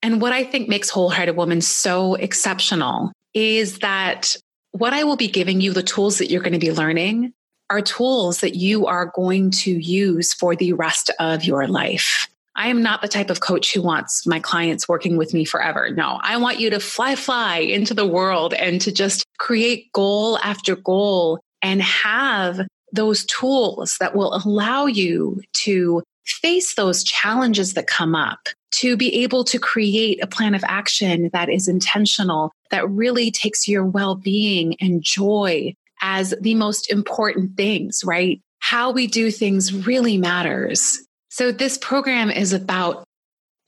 And 0.00 0.20
what 0.20 0.32
I 0.32 0.44
think 0.44 0.68
makes 0.68 0.90
Wholehearted 0.90 1.36
Woman 1.36 1.60
so 1.60 2.14
exceptional 2.14 3.12
is 3.34 3.80
that 3.80 4.36
what 4.70 4.92
I 4.92 5.02
will 5.04 5.16
be 5.16 5.28
giving 5.28 5.60
you, 5.60 5.72
the 5.72 5.82
tools 5.82 6.18
that 6.18 6.30
you're 6.30 6.42
going 6.42 6.52
to 6.52 6.58
be 6.58 6.72
learning, 6.72 7.32
are 7.68 7.82
tools 7.82 8.40
that 8.40 8.54
you 8.54 8.86
are 8.86 9.06
going 9.14 9.50
to 9.50 9.72
use 9.72 10.32
for 10.32 10.54
the 10.54 10.72
rest 10.72 11.10
of 11.18 11.44
your 11.44 11.66
life. 11.66 12.28
I 12.58 12.66
am 12.66 12.82
not 12.82 13.02
the 13.02 13.08
type 13.08 13.30
of 13.30 13.40
coach 13.40 13.72
who 13.72 13.80
wants 13.80 14.26
my 14.26 14.40
clients 14.40 14.88
working 14.88 15.16
with 15.16 15.32
me 15.32 15.44
forever. 15.44 15.90
No, 15.90 16.18
I 16.22 16.36
want 16.38 16.58
you 16.58 16.70
to 16.70 16.80
fly, 16.80 17.14
fly 17.14 17.58
into 17.58 17.94
the 17.94 18.06
world 18.06 18.52
and 18.52 18.80
to 18.80 18.90
just 18.90 19.24
create 19.38 19.92
goal 19.92 20.38
after 20.40 20.74
goal 20.74 21.38
and 21.62 21.80
have 21.80 22.60
those 22.92 23.24
tools 23.26 23.96
that 24.00 24.16
will 24.16 24.34
allow 24.34 24.86
you 24.86 25.40
to 25.52 26.02
face 26.26 26.74
those 26.74 27.04
challenges 27.04 27.74
that 27.74 27.86
come 27.86 28.16
up, 28.16 28.48
to 28.72 28.96
be 28.96 29.22
able 29.22 29.44
to 29.44 29.58
create 29.60 30.22
a 30.22 30.26
plan 30.26 30.54
of 30.54 30.64
action 30.66 31.30
that 31.32 31.48
is 31.48 31.68
intentional, 31.68 32.50
that 32.72 32.90
really 32.90 33.30
takes 33.30 33.68
your 33.68 33.84
well 33.84 34.16
being 34.16 34.74
and 34.80 35.00
joy 35.00 35.72
as 36.00 36.34
the 36.40 36.56
most 36.56 36.90
important 36.90 37.56
things, 37.56 38.02
right? 38.04 38.40
How 38.58 38.90
we 38.90 39.06
do 39.06 39.30
things 39.30 39.72
really 39.72 40.18
matters. 40.18 41.00
So, 41.38 41.52
this 41.52 41.78
program 41.78 42.32
is 42.32 42.52
about 42.52 43.04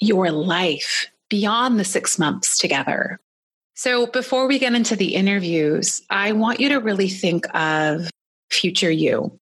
your 0.00 0.32
life 0.32 1.06
beyond 1.28 1.78
the 1.78 1.84
six 1.84 2.18
months 2.18 2.58
together. 2.58 3.20
So, 3.76 4.08
before 4.08 4.48
we 4.48 4.58
get 4.58 4.74
into 4.74 4.96
the 4.96 5.14
interviews, 5.14 6.02
I 6.10 6.32
want 6.32 6.58
you 6.58 6.68
to 6.70 6.80
really 6.80 7.08
think 7.08 7.46
of 7.54 8.10
future 8.50 8.90
you 8.90 9.38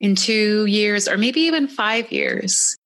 in 0.00 0.16
two 0.16 0.64
years 0.64 1.06
or 1.06 1.18
maybe 1.18 1.42
even 1.42 1.68
five 1.68 2.10
years. 2.10 2.78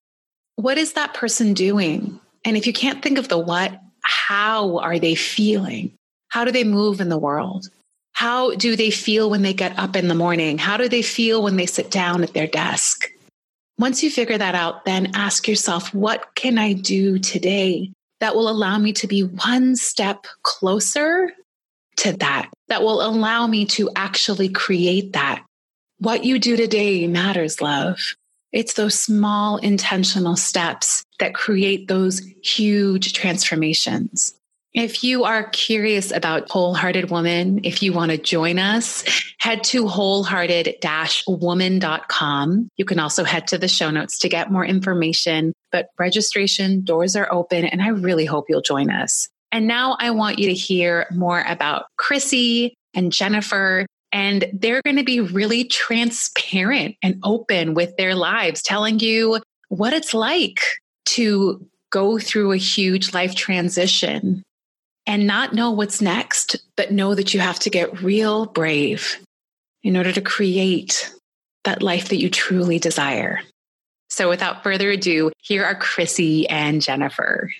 What 0.57 0.77
is 0.77 0.91
that 0.91 1.13
person 1.13 1.53
doing? 1.53 2.19
And 2.43 2.57
if 2.57 2.67
you 2.67 2.73
can't 2.73 3.01
think 3.01 3.17
of 3.17 3.29
the 3.29 3.39
what, 3.39 3.79
how 4.01 4.79
are 4.79 4.99
they 4.99 5.15
feeling? 5.15 5.93
How 6.27 6.43
do 6.43 6.51
they 6.51 6.65
move 6.65 6.99
in 6.99 7.07
the 7.07 7.17
world? 7.17 7.69
How 8.11 8.55
do 8.55 8.75
they 8.75 8.91
feel 8.91 9.29
when 9.29 9.43
they 9.43 9.53
get 9.53 9.79
up 9.79 9.95
in 9.95 10.09
the 10.09 10.15
morning? 10.15 10.57
How 10.57 10.75
do 10.75 10.89
they 10.89 11.01
feel 11.01 11.41
when 11.41 11.55
they 11.55 11.65
sit 11.65 11.89
down 11.91 12.23
at 12.23 12.33
their 12.33 12.47
desk? 12.47 13.09
Once 13.79 14.03
you 14.03 14.11
figure 14.11 14.37
that 14.37 14.55
out, 14.55 14.83
then 14.83 15.11
ask 15.15 15.47
yourself, 15.47 15.93
what 15.93 16.35
can 16.35 16.57
I 16.57 16.73
do 16.73 17.17
today 17.17 17.91
that 18.19 18.35
will 18.35 18.49
allow 18.49 18.77
me 18.77 18.91
to 18.93 19.07
be 19.07 19.21
one 19.21 19.77
step 19.77 20.27
closer 20.43 21.31
to 21.95 22.11
that, 22.17 22.49
that 22.67 22.81
will 22.81 23.01
allow 23.01 23.47
me 23.47 23.65
to 23.67 23.89
actually 23.95 24.49
create 24.49 25.13
that? 25.13 25.45
What 25.99 26.25
you 26.25 26.39
do 26.39 26.57
today 26.57 27.07
matters, 27.07 27.61
love. 27.61 27.99
It's 28.51 28.73
those 28.73 28.99
small 28.99 29.57
intentional 29.57 30.35
steps 30.35 31.05
that 31.19 31.33
create 31.33 31.87
those 31.87 32.21
huge 32.43 33.13
transformations. 33.13 34.33
If 34.73 35.03
you 35.03 35.23
are 35.23 35.49
curious 35.49 36.11
about 36.11 36.49
Wholehearted 36.51 37.09
Woman, 37.09 37.61
if 37.63 37.81
you 37.81 37.91
want 37.91 38.11
to 38.11 38.19
join 38.19 38.59
us, 38.59 39.03
head 39.39 39.63
to 39.65 39.87
wholehearted 39.87 40.75
woman.com. 41.27 42.69
You 42.77 42.85
can 42.85 42.99
also 42.99 43.23
head 43.23 43.47
to 43.47 43.57
the 43.57 43.67
show 43.67 43.89
notes 43.89 44.19
to 44.19 44.29
get 44.29 44.51
more 44.51 44.63
information, 44.63 45.53
but 45.71 45.87
registration 45.97 46.83
doors 46.83 47.15
are 47.15 47.27
open 47.31 47.65
and 47.65 47.81
I 47.81 47.87
really 47.87 48.25
hope 48.25 48.45
you'll 48.47 48.61
join 48.61 48.91
us. 48.91 49.27
And 49.51 49.65
now 49.65 49.97
I 49.99 50.11
want 50.11 50.37
you 50.37 50.47
to 50.49 50.53
hear 50.53 51.07
more 51.11 51.43
about 51.47 51.85
Chrissy 51.97 52.75
and 52.93 53.11
Jennifer. 53.11 53.87
And 54.11 54.45
they're 54.53 54.83
going 54.83 54.97
to 54.97 55.03
be 55.03 55.19
really 55.19 55.63
transparent 55.63 56.95
and 57.01 57.19
open 57.23 57.73
with 57.73 57.97
their 57.97 58.13
lives, 58.13 58.61
telling 58.61 58.99
you 58.99 59.41
what 59.69 59.93
it's 59.93 60.13
like 60.13 60.59
to 61.05 61.65
go 61.91 62.19
through 62.19 62.51
a 62.51 62.57
huge 62.57 63.15
life 63.15 63.33
transition 63.33 64.43
and 65.05 65.27
not 65.27 65.53
know 65.53 65.71
what's 65.71 66.01
next, 66.01 66.57
but 66.75 66.91
know 66.91 67.15
that 67.15 67.33
you 67.33 67.39
have 67.39 67.59
to 67.59 67.69
get 67.69 68.01
real 68.01 68.45
brave 68.45 69.17
in 69.83 69.97
order 69.97 70.11
to 70.11 70.21
create 70.21 71.13
that 71.63 71.81
life 71.81 72.09
that 72.09 72.19
you 72.19 72.29
truly 72.29 72.79
desire. 72.79 73.41
So, 74.09 74.29
without 74.29 74.63
further 74.63 74.89
ado, 74.91 75.31
here 75.39 75.63
are 75.63 75.75
Chrissy 75.75 76.47
and 76.49 76.81
Jennifer. 76.81 77.51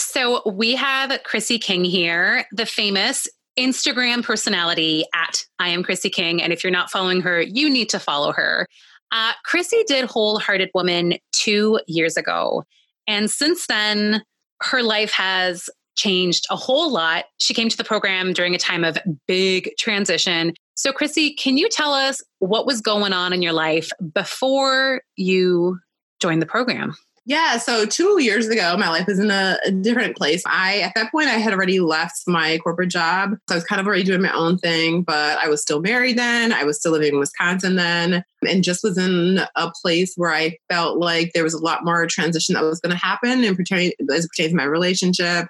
So, 0.00 0.42
we 0.48 0.74
have 0.74 1.22
Chrissy 1.24 1.58
King 1.58 1.84
here, 1.84 2.46
the 2.50 2.66
famous 2.66 3.28
Instagram 3.58 4.24
personality 4.24 5.04
at 5.14 5.44
I 5.58 5.68
am 5.68 5.82
Chrissy 5.82 6.10
King. 6.10 6.42
And 6.42 6.52
if 6.52 6.64
you're 6.64 6.70
not 6.70 6.90
following 6.90 7.20
her, 7.20 7.40
you 7.40 7.68
need 7.68 7.90
to 7.90 7.98
follow 7.98 8.32
her. 8.32 8.66
Uh, 9.10 9.32
Chrissy 9.44 9.84
did 9.86 10.06
Wholehearted 10.06 10.70
Woman 10.74 11.14
two 11.32 11.78
years 11.86 12.16
ago. 12.16 12.64
And 13.06 13.30
since 13.30 13.66
then, 13.66 14.22
her 14.62 14.82
life 14.82 15.12
has 15.12 15.68
changed 15.96 16.46
a 16.50 16.56
whole 16.56 16.90
lot. 16.90 17.24
She 17.38 17.54
came 17.54 17.68
to 17.68 17.76
the 17.76 17.84
program 17.84 18.32
during 18.32 18.54
a 18.54 18.58
time 18.58 18.84
of 18.84 18.96
big 19.26 19.70
transition. 19.78 20.54
So, 20.74 20.92
Chrissy, 20.92 21.34
can 21.34 21.58
you 21.58 21.68
tell 21.68 21.92
us 21.92 22.22
what 22.38 22.66
was 22.66 22.80
going 22.80 23.12
on 23.12 23.32
in 23.32 23.42
your 23.42 23.52
life 23.52 23.90
before 24.14 25.02
you 25.16 25.78
joined 26.20 26.40
the 26.40 26.46
program? 26.46 26.94
Yeah, 27.24 27.58
so 27.58 27.86
two 27.86 28.20
years 28.20 28.48
ago, 28.48 28.76
my 28.76 28.88
life 28.88 29.06
was 29.06 29.20
in 29.20 29.30
a, 29.30 29.56
a, 29.64 29.70
different 29.70 30.16
place. 30.16 30.42
I, 30.44 30.80
at 30.80 30.92
that 30.96 31.12
point, 31.12 31.28
I 31.28 31.34
had 31.34 31.52
already 31.52 31.78
left 31.78 32.22
my 32.26 32.58
corporate 32.58 32.90
job. 32.90 33.36
So 33.48 33.54
I 33.54 33.58
was 33.58 33.64
kind 33.64 33.80
of 33.80 33.86
already 33.86 34.02
doing 34.02 34.22
my 34.22 34.32
own 34.34 34.58
thing, 34.58 35.02
but 35.02 35.38
I 35.38 35.46
was 35.46 35.62
still 35.62 35.80
married 35.80 36.18
then. 36.18 36.52
I 36.52 36.64
was 36.64 36.78
still 36.78 36.90
living 36.90 37.12
in 37.12 37.20
Wisconsin 37.20 37.76
then, 37.76 38.24
and 38.48 38.64
just 38.64 38.82
was 38.82 38.98
in 38.98 39.38
a 39.54 39.70
place 39.82 40.14
where 40.16 40.32
I 40.32 40.58
felt 40.68 40.98
like 40.98 41.30
there 41.32 41.44
was 41.44 41.54
a 41.54 41.62
lot 41.62 41.84
more 41.84 42.06
transition 42.08 42.54
that 42.54 42.64
was 42.64 42.80
going 42.80 42.96
to 42.96 43.04
happen 43.04 43.44
and 43.44 43.56
pertain, 43.56 43.92
as 44.12 44.24
it 44.24 44.30
pertains 44.30 44.50
to 44.50 44.56
my 44.56 44.64
relationship 44.64 45.46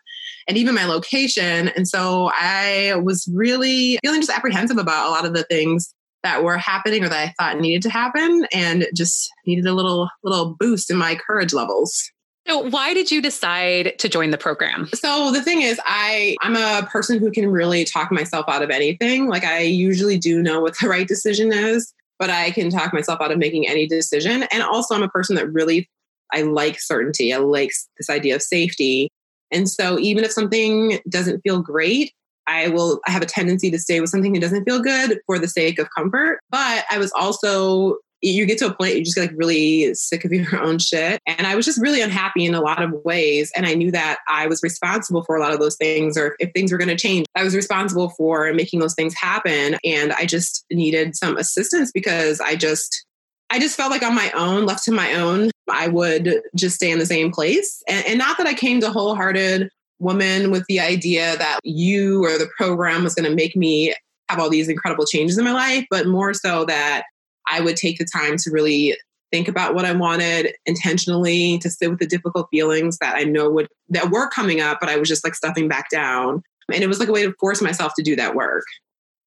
and 0.48 0.58
even 0.58 0.74
my 0.74 0.84
location. 0.84 1.68
And 1.68 1.88
so 1.88 2.30
I 2.34 2.96
was 3.02 3.26
really 3.32 3.98
feeling 4.02 4.20
just 4.20 4.36
apprehensive 4.36 4.76
about 4.76 5.08
a 5.08 5.10
lot 5.10 5.24
of 5.24 5.32
the 5.32 5.44
things 5.44 5.94
that 6.22 6.44
were 6.44 6.56
happening 6.56 7.04
or 7.04 7.08
that 7.08 7.28
I 7.28 7.34
thought 7.38 7.60
needed 7.60 7.82
to 7.82 7.90
happen 7.90 8.46
and 8.52 8.86
just 8.94 9.30
needed 9.46 9.66
a 9.66 9.72
little 9.72 10.08
little 10.22 10.56
boost 10.58 10.90
in 10.90 10.96
my 10.96 11.14
courage 11.14 11.52
levels. 11.52 12.10
So 12.48 12.58
why 12.58 12.92
did 12.92 13.10
you 13.10 13.22
decide 13.22 13.98
to 14.00 14.08
join 14.08 14.30
the 14.30 14.38
program? 14.38 14.88
So 14.94 15.30
the 15.30 15.42
thing 15.42 15.62
is 15.62 15.80
I 15.84 16.36
I'm 16.42 16.56
a 16.56 16.86
person 16.88 17.18
who 17.18 17.30
can 17.30 17.48
really 17.48 17.84
talk 17.84 18.10
myself 18.10 18.46
out 18.48 18.62
of 18.62 18.70
anything. 18.70 19.28
Like 19.28 19.44
I 19.44 19.60
usually 19.60 20.18
do 20.18 20.42
know 20.42 20.60
what 20.60 20.76
the 20.78 20.88
right 20.90 21.06
decision 21.06 21.52
is, 21.52 21.92
but 22.18 22.30
I 22.30 22.50
can 22.50 22.70
talk 22.70 22.92
myself 22.92 23.20
out 23.20 23.32
of 23.32 23.38
making 23.38 23.68
any 23.68 23.86
decision. 23.86 24.44
And 24.44 24.62
also 24.62 24.94
I'm 24.94 25.02
a 25.02 25.08
person 25.08 25.36
that 25.36 25.52
really 25.52 25.88
I 26.32 26.42
like 26.42 26.80
certainty. 26.80 27.32
I 27.32 27.38
like 27.38 27.70
this 27.98 28.08
idea 28.08 28.34
of 28.34 28.42
safety. 28.42 29.10
And 29.50 29.68
so 29.68 29.98
even 29.98 30.24
if 30.24 30.32
something 30.32 30.98
doesn't 31.08 31.42
feel 31.42 31.60
great, 31.60 32.12
I 32.46 32.68
will 32.68 33.00
I 33.06 33.10
have 33.10 33.22
a 33.22 33.26
tendency 33.26 33.70
to 33.70 33.78
stay 33.78 34.00
with 34.00 34.10
something 34.10 34.32
that 34.32 34.40
doesn't 34.40 34.64
feel 34.64 34.80
good 34.80 35.20
for 35.26 35.38
the 35.38 35.48
sake 35.48 35.78
of 35.78 35.88
comfort. 35.96 36.40
But 36.50 36.84
I 36.90 36.98
was 36.98 37.12
also 37.12 37.98
you 38.22 38.46
get 38.46 38.56
to 38.58 38.66
a 38.66 38.74
point 38.74 38.94
you 38.94 39.04
just 39.04 39.16
get 39.16 39.22
like 39.22 39.36
really 39.36 39.92
sick 39.94 40.24
of 40.24 40.32
your 40.32 40.60
own 40.62 40.78
shit. 40.78 41.20
And 41.26 41.46
I 41.46 41.56
was 41.56 41.66
just 41.66 41.80
really 41.80 42.00
unhappy 42.00 42.46
in 42.46 42.54
a 42.54 42.60
lot 42.60 42.82
of 42.82 42.92
ways. 43.04 43.50
And 43.56 43.66
I 43.66 43.74
knew 43.74 43.90
that 43.90 44.18
I 44.28 44.46
was 44.46 44.62
responsible 44.62 45.24
for 45.24 45.36
a 45.36 45.40
lot 45.40 45.52
of 45.52 45.60
those 45.60 45.76
things, 45.76 46.16
or 46.16 46.36
if 46.38 46.52
things 46.52 46.70
were 46.70 46.78
going 46.78 46.88
to 46.88 46.96
change, 46.96 47.26
I 47.34 47.42
was 47.42 47.54
responsible 47.54 48.10
for 48.10 48.52
making 48.54 48.80
those 48.80 48.94
things 48.94 49.14
happen. 49.14 49.76
And 49.84 50.12
I 50.12 50.24
just 50.24 50.64
needed 50.70 51.16
some 51.16 51.36
assistance 51.36 51.90
because 51.92 52.40
I 52.40 52.54
just 52.56 53.04
I 53.50 53.58
just 53.58 53.76
felt 53.76 53.90
like 53.90 54.02
on 54.02 54.14
my 54.14 54.30
own, 54.30 54.64
left 54.64 54.84
to 54.84 54.92
my 54.92 55.12
own, 55.12 55.50
I 55.70 55.88
would 55.88 56.40
just 56.56 56.76
stay 56.76 56.90
in 56.90 56.98
the 56.98 57.04
same 57.04 57.30
place. 57.30 57.82
And, 57.86 58.06
and 58.06 58.18
not 58.18 58.38
that 58.38 58.46
I 58.46 58.54
came 58.54 58.80
to 58.80 58.90
wholehearted 58.90 59.68
woman 60.02 60.50
with 60.50 60.64
the 60.68 60.80
idea 60.80 61.36
that 61.38 61.60
you 61.62 62.24
or 62.24 62.38
the 62.38 62.48
program 62.56 63.04
was 63.04 63.14
going 63.14 63.28
to 63.28 63.34
make 63.34 63.56
me 63.56 63.94
have 64.28 64.38
all 64.38 64.50
these 64.50 64.68
incredible 64.68 65.06
changes 65.06 65.38
in 65.38 65.44
my 65.44 65.52
life, 65.52 65.84
but 65.90 66.06
more 66.06 66.34
so 66.34 66.64
that 66.64 67.04
I 67.50 67.60
would 67.60 67.76
take 67.76 67.98
the 67.98 68.04
time 68.04 68.36
to 68.38 68.50
really 68.50 68.96
think 69.30 69.48
about 69.48 69.74
what 69.74 69.84
I 69.84 69.92
wanted 69.92 70.52
intentionally, 70.66 71.58
to 71.58 71.70
sit 71.70 71.90
with 71.90 71.98
the 71.98 72.06
difficult 72.06 72.48
feelings 72.50 72.98
that 72.98 73.16
I 73.16 73.24
know 73.24 73.50
would 73.50 73.68
that 73.88 74.10
were 74.10 74.28
coming 74.28 74.60
up, 74.60 74.78
but 74.80 74.88
I 74.88 74.96
was 74.96 75.08
just 75.08 75.24
like 75.24 75.34
stuffing 75.34 75.68
back 75.68 75.88
down. 75.90 76.42
And 76.72 76.82
it 76.82 76.86
was 76.86 77.00
like 77.00 77.08
a 77.08 77.12
way 77.12 77.24
to 77.24 77.34
force 77.40 77.60
myself 77.60 77.92
to 77.96 78.02
do 78.02 78.14
that 78.16 78.34
work. 78.34 78.64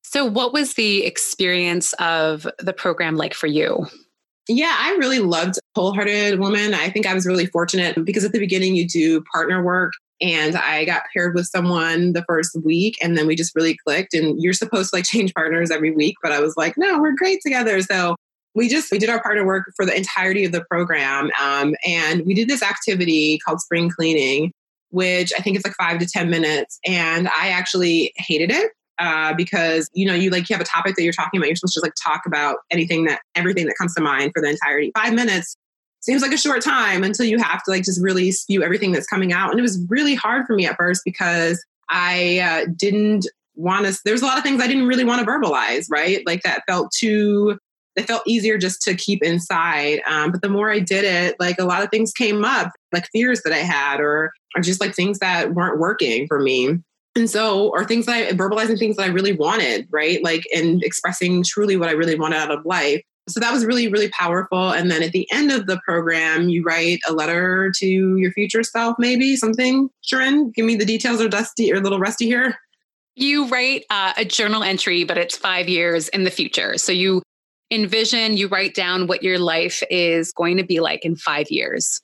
So, 0.03 0.24
what 0.24 0.53
was 0.53 0.75
the 0.75 1.03
experience 1.05 1.94
of 1.94 2.48
the 2.60 2.74
program 2.74 3.17
like 3.17 3.34
for 3.34 3.48
you? 3.48 3.88
Yeah, 4.48 4.75
I 4.77 4.91
really 5.00 5.20
loved 5.20 5.55
Wholehearted 5.75 6.39
Woman. 6.39 6.75
I 6.75 6.89
think 6.89 7.08
I 7.08 7.15
was 7.15 7.25
really 7.25 7.48
fortunate 7.48 8.05
because 8.05 8.24
at 8.24 8.32
the 8.32 8.39
beginning 8.39 8.75
you 8.75 8.88
do 8.88 9.24
partner 9.34 9.63
work 9.63 9.94
and 10.22 10.56
I 10.56 10.86
got 10.86 11.04
paired 11.14 11.36
with 11.36 11.48
someone 11.48 12.14
the 12.14 12.24
first 12.28 12.56
week 12.64 12.96
and 13.02 13.18
then 13.18 13.28
we 13.28 13.36
just 13.36 13.56
really 13.56 13.78
clicked 13.86 14.14
and 14.14 14.42
you're 14.42 14.54
supposed 14.54 14.92
to 14.92 14.98
like 14.98 15.06
change 15.10 15.34
partners 15.34 15.72
every 15.72 15.92
week 15.92 16.16
but 16.22 16.32
I 16.32 16.40
was 16.40 16.56
like 16.58 16.76
no 16.78 17.00
we're 17.00 17.16
great 17.16 17.40
together. 17.44 17.82
So 17.82 18.16
we 18.54 18.70
just 18.70 18.92
we 18.92 18.98
did 18.98 19.10
our 19.10 19.22
partner 19.22 19.46
work 19.46 19.66
for 19.76 19.86
the 19.86 19.96
entirety 19.96 20.46
of 20.46 20.52
the 20.52 20.64
program 20.70 21.30
um, 21.42 21.76
and 21.86 22.26
we 22.26 22.34
did 22.34 22.48
this 22.48 22.64
activity 22.64 23.40
called 23.46 23.62
spring 23.62 23.90
cleaning 23.90 24.52
which 24.90 25.34
I 25.38 25.42
think 25.42 25.58
it's 25.58 25.66
like 25.66 25.76
five 25.76 26.00
to 26.00 26.06
ten 26.06 26.30
minutes 26.30 26.80
and 26.86 27.28
I 27.28 27.50
actually 27.50 28.14
hated 28.16 28.51
it 28.51 28.72
uh, 28.98 29.34
because 29.34 29.90
you 29.94 30.06
know 30.06 30.14
you 30.14 30.30
like 30.30 30.50
you 30.50 30.56
have 30.56 30.62
a 30.62 30.70
topic 30.70 30.96
that 30.96 31.04
you're 31.04 31.14
talking 31.14 31.38
about 31.38 31.48
you're 31.48 31.56
supposed 31.58 31.74
to 31.74 31.82
just 31.82 31.86
like 31.86 31.94
talk 32.01 32.25
about 32.25 32.60
anything 32.72 33.06
that 33.06 33.20
everything 33.36 33.66
that 33.66 33.75
comes 33.78 33.94
to 33.96 34.01
mind 34.01 34.32
for 34.34 34.42
the 34.42 34.50
entirety 34.50 34.92
five 34.96 35.14
minutes 35.14 35.58
seems 36.05 36.22
like 36.22 36.31
a 36.31 36.37
short 36.37 36.61
time 36.61 37.03
until 37.03 37.25
you 37.25 37.37
have 37.39 37.63
to 37.63 37.72
like 37.72 37.83
just 37.83 38.01
really 38.01 38.31
spew 38.31 38.63
everything 38.63 38.91
that's 38.91 39.07
coming 39.07 39.33
out. 39.33 39.50
And 39.50 39.59
it 39.59 39.63
was 39.63 39.83
really 39.89 40.15
hard 40.15 40.46
for 40.46 40.55
me 40.55 40.68
at 40.68 40.75
first 40.77 41.01
because 41.03 41.63
I 41.89 42.39
uh, 42.39 42.72
didn't 42.75 43.27
want 43.55 43.87
to, 43.87 44.00
there's 44.05 44.22
a 44.22 44.25
lot 44.25 44.37
of 44.37 44.44
things 44.44 44.61
I 44.61 44.68
didn't 44.68 44.87
really 44.87 45.03
want 45.03 45.25
to 45.25 45.29
verbalize, 45.29 45.87
right? 45.89 46.22
Like 46.25 46.44
that 46.44 46.63
felt 46.68 46.91
too, 46.91 47.57
it 47.96 48.05
felt 48.05 48.24
easier 48.27 48.57
just 48.57 48.81
to 48.83 48.94
keep 48.94 49.24
inside. 49.24 50.01
Um, 50.07 50.31
but 50.31 50.41
the 50.41 50.50
more 50.50 50.70
I 50.70 50.79
did 50.79 51.05
it, 51.05 51.35
like 51.39 51.57
a 51.59 51.65
lot 51.65 51.83
of 51.83 51.89
things 51.89 52.11
came 52.11 52.46
up, 52.46 52.72
like 52.94 53.07
fears 53.11 53.41
that 53.44 53.53
I 53.53 53.59
had, 53.59 54.00
or, 54.00 54.31
or 54.55 54.61
just 54.61 54.81
like 54.81 54.94
things 54.94 55.20
that 55.20 55.53
weren't 55.53 55.79
working 55.79 56.27
for 56.27 56.39
me. 56.39 56.77
And 57.18 57.29
so, 57.29 57.70
or 57.70 57.85
things 57.85 58.05
that 58.07 58.15
I 58.15 58.31
verbalizing 58.33 58.77
things 58.77 58.98
that 58.98 59.03
I 59.03 59.07
really 59.07 59.31
wanted, 59.31 59.87
right? 59.89 60.22
Like, 60.22 60.44
and 60.53 60.83
expressing 60.83 61.44
truly 61.48 61.77
what 61.77 61.87
I 61.87 61.94
really 61.94 62.15
wanted 62.15 62.35
out 62.35 62.51
of 62.51 62.65
life 62.65 63.01
so 63.27 63.40
that 63.40 63.51
was 63.51 63.66
really 63.66 63.88
really 63.88 64.09
powerful. 64.09 64.72
And 64.72 64.90
then 64.90 65.03
at 65.03 65.11
the 65.11 65.27
end 65.31 65.51
of 65.51 65.68
the 65.68 65.79
program 65.85 66.50
you 66.50 66.64
write 66.64 67.00
a 67.07 67.14
letter 67.14 67.72
to 67.77 67.88
your 68.18 68.31
future 68.31 68.64
self 68.64 68.96
maybe 69.00 69.35
something. 69.35 69.90
Sharon 70.01 70.51
give 70.51 70.66
me 70.66 70.75
the 70.75 70.85
details 70.85 71.22
or 71.22 71.27
dusty 71.27 71.72
or 71.72 71.77
a 71.77 71.81
little 71.81 72.00
rusty 72.00 72.25
here. 72.25 72.55
You 73.16 73.48
write 73.48 73.85
uh, 73.90 74.14
a 74.18 74.25
journal 74.25 74.64
entry 74.64 75.03
but 75.03 75.18
it's 75.18 75.38
five 75.38 75.68
years 75.68 76.07
in 76.09 76.24
the 76.24 76.31
future. 76.31 76.77
So 76.77 76.92
you 76.92 77.22
envision 77.72 78.38
you 78.38 78.48
write 78.48 78.75
down 78.75 79.07
what 79.07 79.24
your 79.24 79.40
life 79.40 79.81
is 79.90 80.31
going 80.31 80.57
to 80.57 80.64
be 80.64 80.79
like 80.79 81.03
in 81.03 81.16
five 81.16 81.50
years 81.50 82.00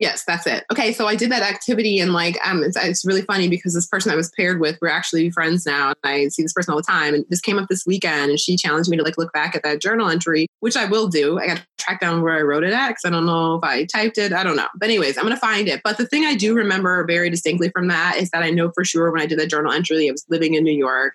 Yes, 0.00 0.24
that's 0.24 0.46
it. 0.46 0.64
Okay, 0.72 0.94
so 0.94 1.06
I 1.06 1.14
did 1.14 1.30
that 1.30 1.42
activity 1.42 2.00
and 2.00 2.14
like 2.14 2.38
um 2.44 2.64
it's, 2.64 2.76
it's 2.76 3.04
really 3.04 3.20
funny 3.20 3.48
because 3.48 3.74
this 3.74 3.86
person 3.86 4.10
I 4.10 4.16
was 4.16 4.30
paired 4.30 4.58
with, 4.58 4.78
we're 4.80 4.88
actually 4.88 5.30
friends 5.30 5.66
now. 5.66 5.88
And 5.88 5.96
I 6.02 6.28
see 6.28 6.42
this 6.42 6.54
person 6.54 6.72
all 6.72 6.78
the 6.78 6.82
time. 6.82 7.14
And 7.14 7.26
this 7.28 7.42
came 7.42 7.58
up 7.58 7.68
this 7.68 7.84
weekend 7.86 8.30
and 8.30 8.40
she 8.40 8.56
challenged 8.56 8.88
me 8.88 8.96
to 8.96 9.02
like 9.02 9.18
look 9.18 9.30
back 9.34 9.54
at 9.54 9.62
that 9.62 9.82
journal 9.82 10.08
entry, 10.08 10.46
which 10.60 10.74
I 10.74 10.86
will 10.86 11.08
do. 11.08 11.38
I 11.38 11.46
got 11.46 11.56
to 11.58 11.66
track 11.78 12.00
down 12.00 12.22
where 12.22 12.34
I 12.34 12.40
wrote 12.40 12.64
it 12.64 12.72
at 12.72 12.88
because 12.88 13.04
I 13.04 13.10
don't 13.10 13.26
know 13.26 13.56
if 13.56 13.64
I 13.64 13.84
typed 13.84 14.16
it. 14.16 14.32
I 14.32 14.42
don't 14.42 14.56
know. 14.56 14.68
But 14.74 14.88
anyways, 14.88 15.18
I'm 15.18 15.24
gonna 15.24 15.36
find 15.36 15.68
it. 15.68 15.82
But 15.84 15.98
the 15.98 16.06
thing 16.06 16.24
I 16.24 16.34
do 16.34 16.54
remember 16.54 17.04
very 17.04 17.28
distinctly 17.28 17.68
from 17.68 17.88
that 17.88 18.16
is 18.16 18.30
that 18.30 18.42
I 18.42 18.50
know 18.50 18.72
for 18.74 18.84
sure 18.86 19.12
when 19.12 19.20
I 19.20 19.26
did 19.26 19.38
that 19.38 19.50
journal 19.50 19.70
entry, 19.70 20.08
I 20.08 20.12
was 20.12 20.24
living 20.30 20.54
in 20.54 20.64
New 20.64 20.76
York 20.76 21.12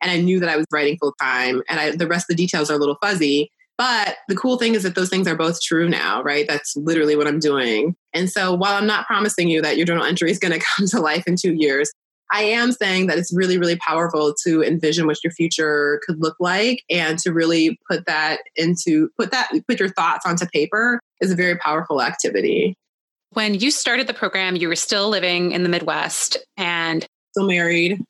and 0.00 0.12
I 0.12 0.20
knew 0.20 0.38
that 0.38 0.48
I 0.48 0.56
was 0.56 0.66
writing 0.72 0.96
full 0.98 1.14
time. 1.20 1.62
And 1.68 1.80
I, 1.80 1.96
the 1.96 2.06
rest 2.06 2.30
of 2.30 2.36
the 2.36 2.42
details 2.42 2.70
are 2.70 2.74
a 2.74 2.78
little 2.78 2.98
fuzzy. 3.02 3.50
But 3.76 4.16
the 4.28 4.36
cool 4.36 4.58
thing 4.58 4.74
is 4.74 4.82
that 4.84 4.94
those 4.94 5.08
things 5.08 5.28
are 5.28 5.36
both 5.36 5.60
true 5.60 5.88
now, 5.88 6.22
right? 6.22 6.46
That's 6.48 6.76
literally 6.76 7.16
what 7.16 7.28
I'm 7.28 7.38
doing. 7.38 7.94
And 8.14 8.30
so 8.30 8.54
while 8.54 8.74
I'm 8.74 8.86
not 8.86 9.06
promising 9.06 9.48
you 9.48 9.62
that 9.62 9.76
your 9.76 9.86
journal 9.86 10.04
entry 10.04 10.30
is 10.30 10.38
going 10.38 10.52
to 10.58 10.64
come 10.64 10.86
to 10.88 11.00
life 11.00 11.24
in 11.26 11.36
two 11.36 11.54
years, 11.54 11.90
I 12.30 12.42
am 12.42 12.72
saying 12.72 13.06
that 13.06 13.18
it's 13.18 13.32
really, 13.32 13.58
really 13.58 13.76
powerful 13.76 14.34
to 14.44 14.62
envision 14.62 15.06
what 15.06 15.22
your 15.24 15.32
future 15.32 16.00
could 16.04 16.20
look 16.20 16.36
like 16.38 16.82
and 16.90 17.18
to 17.20 17.32
really 17.32 17.78
put 17.90 18.04
that 18.06 18.40
into, 18.54 19.08
put 19.18 19.30
that, 19.30 19.50
put 19.66 19.80
your 19.80 19.88
thoughts 19.88 20.26
onto 20.26 20.46
paper 20.46 21.00
is 21.20 21.30
a 21.30 21.36
very 21.36 21.56
powerful 21.56 22.02
activity. 22.02 22.74
When 23.30 23.54
you 23.54 23.70
started 23.70 24.06
the 24.06 24.14
program, 24.14 24.56
you 24.56 24.68
were 24.68 24.76
still 24.76 25.08
living 25.08 25.52
in 25.52 25.62
the 25.62 25.68
Midwest 25.68 26.36
and 26.56 27.06
still 27.32 27.46
married. 27.46 28.02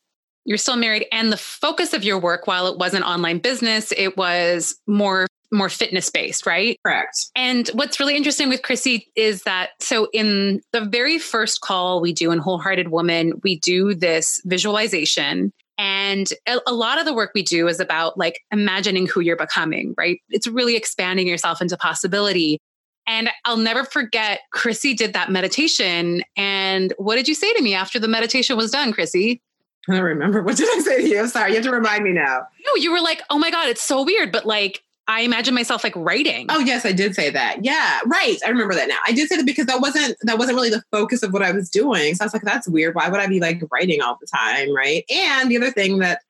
You're 0.45 0.59
still 0.59 0.77
married. 0.77 1.07
And 1.13 1.33
the 1.33 1.37
focus 1.37 1.93
of 1.93 2.03
your 2.03 2.19
work, 2.19 2.47
while 2.47 2.67
it 2.67 2.79
wasn't 2.79 3.05
online 3.05 3.39
business, 3.39 3.93
it 3.97 4.17
was 4.17 4.77
more 4.87 5.27
more 5.51 5.69
fitness 5.69 6.11
based, 6.11 6.47
right? 6.47 6.79
Correct. 6.85 7.27
And 7.35 7.69
what's 7.69 7.99
really 7.99 8.17
interesting 8.17 8.49
with 8.49 8.63
Chrissy 8.63 9.07
is 9.17 9.43
that 9.43 9.71
so 9.81 10.09
in 10.13 10.61
the 10.73 10.85
very 10.85 11.19
first 11.19 11.61
call 11.61 12.01
we 12.01 12.13
do 12.13 12.31
in 12.31 12.39
Wholehearted 12.39 12.89
Woman, 12.89 13.33
we 13.43 13.59
do 13.59 13.95
this 13.95 14.41
visualization. 14.45 15.53
And 15.79 16.29
a, 16.47 16.73
lot 16.73 16.99
of 16.99 17.07
the 17.07 17.15
work 17.15 17.31
we 17.35 17.43
do 17.43 17.69
is 17.69 17.79
about 17.79 18.19
like 18.19 18.41
imagining 18.51 19.07
who 19.07 19.21
you're 19.21 19.37
becoming, 19.37 19.95
right? 19.97 20.21
It's 20.29 20.49
really 20.49 20.75
expanding 20.75 21.29
yourself 21.29 21.63
into 21.63 21.77
possibility. 21.77 22.59
And 23.07 23.31
I'll 23.45 23.57
never 23.57 23.85
forget, 23.85 24.41
Chrissy 24.53 24.93
did 24.93 25.13
that 25.13 25.31
meditation. 25.31 26.23
And 26.37 26.93
what 26.99 27.15
did 27.15 27.29
you 27.29 27.35
say 27.35 27.55
to 27.55 27.63
me 27.63 27.75
after 27.75 28.01
the 28.01 28.09
meditation 28.09 28.57
was 28.57 28.73
done, 28.73 28.93
Chrissy? 28.93 29.41
I 29.89 29.95
don't 29.95 30.03
remember. 30.03 30.43
What 30.49 30.57
did 30.57 30.69
I 30.77 30.81
say 30.81 31.03
to 31.03 31.09
you? 31.09 31.21
I'm 31.21 31.29
sorry. 31.29 31.51
You 31.51 31.57
have 31.57 31.65
to 31.65 31.71
remind 31.71 32.03
me 32.03 32.13
now. 32.13 32.47
No, 32.67 32.75
you 32.75 32.91
were 32.91 33.01
like, 33.01 33.23
oh 33.31 33.39
my 33.39 33.51
God, 33.51 33.69
it's 33.69 33.81
so 33.81 34.05
weird. 34.05 34.33
But 34.33 34.47
like, 34.47 34.83
I 35.09 35.23
imagine 35.23 35.55
myself 35.55 35.83
like 35.83 35.97
writing. 35.97 36.47
Oh 36.51 36.59
yes, 36.59 36.85
I 36.85 36.93
did 36.93 37.15
say 37.15 37.31
that. 37.31 37.65
Yeah, 37.65 38.01
right. 38.07 38.37
I 38.47 38.51
remember 38.51 38.75
that 38.75 38.89
now. 38.89 38.99
I 39.07 39.13
did 39.13 39.29
say 39.29 39.37
that 39.37 39.47
because 39.47 39.67
that 39.67 39.81
wasn't 39.81 40.17
that 40.23 40.39
wasn't 40.39 40.57
really 40.57 40.71
the 40.71 40.83
focus 40.93 41.23
of 41.23 41.33
what 41.33 41.43
I 41.43 41.51
was 41.51 41.71
doing. 41.71 42.15
So 42.15 42.23
I 42.23 42.27
was 42.27 42.35
like, 42.35 42.43
that's 42.43 42.69
weird. 42.69 42.95
Why 42.95 43.09
would 43.09 43.19
I 43.19 43.27
be 43.27 43.41
like 43.41 43.63
writing 43.73 44.03
all 44.03 44.19
the 44.21 44.27
time, 44.27 44.75
right? 44.75 45.05
And 45.11 45.51
the 45.51 45.57
other 45.57 45.71
thing 45.71 45.99
that 46.01 46.21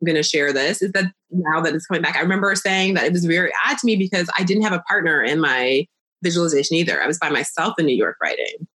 I'm 0.00 0.06
going 0.06 0.16
to 0.16 0.22
share 0.22 0.52
this 0.52 0.82
is 0.82 0.92
that 0.92 1.06
now 1.30 1.60
that 1.62 1.74
it's 1.74 1.86
coming 1.86 2.02
back, 2.02 2.16
I 2.16 2.20
remember 2.20 2.54
saying 2.54 2.94
that 2.94 3.04
it 3.04 3.12
was 3.12 3.24
very 3.24 3.50
odd 3.66 3.78
to 3.78 3.86
me 3.86 3.96
because 3.96 4.28
I 4.38 4.44
didn't 4.44 4.62
have 4.62 4.72
a 4.74 4.84
partner 4.88 5.22
in 5.24 5.40
my 5.40 5.86
visualization 6.22 6.76
either. 6.76 7.02
I 7.02 7.06
was 7.06 7.18
by 7.18 7.30
myself 7.30 7.74
in 7.78 7.86
New 7.86 7.96
York 7.96 8.16
writing. 8.22 8.68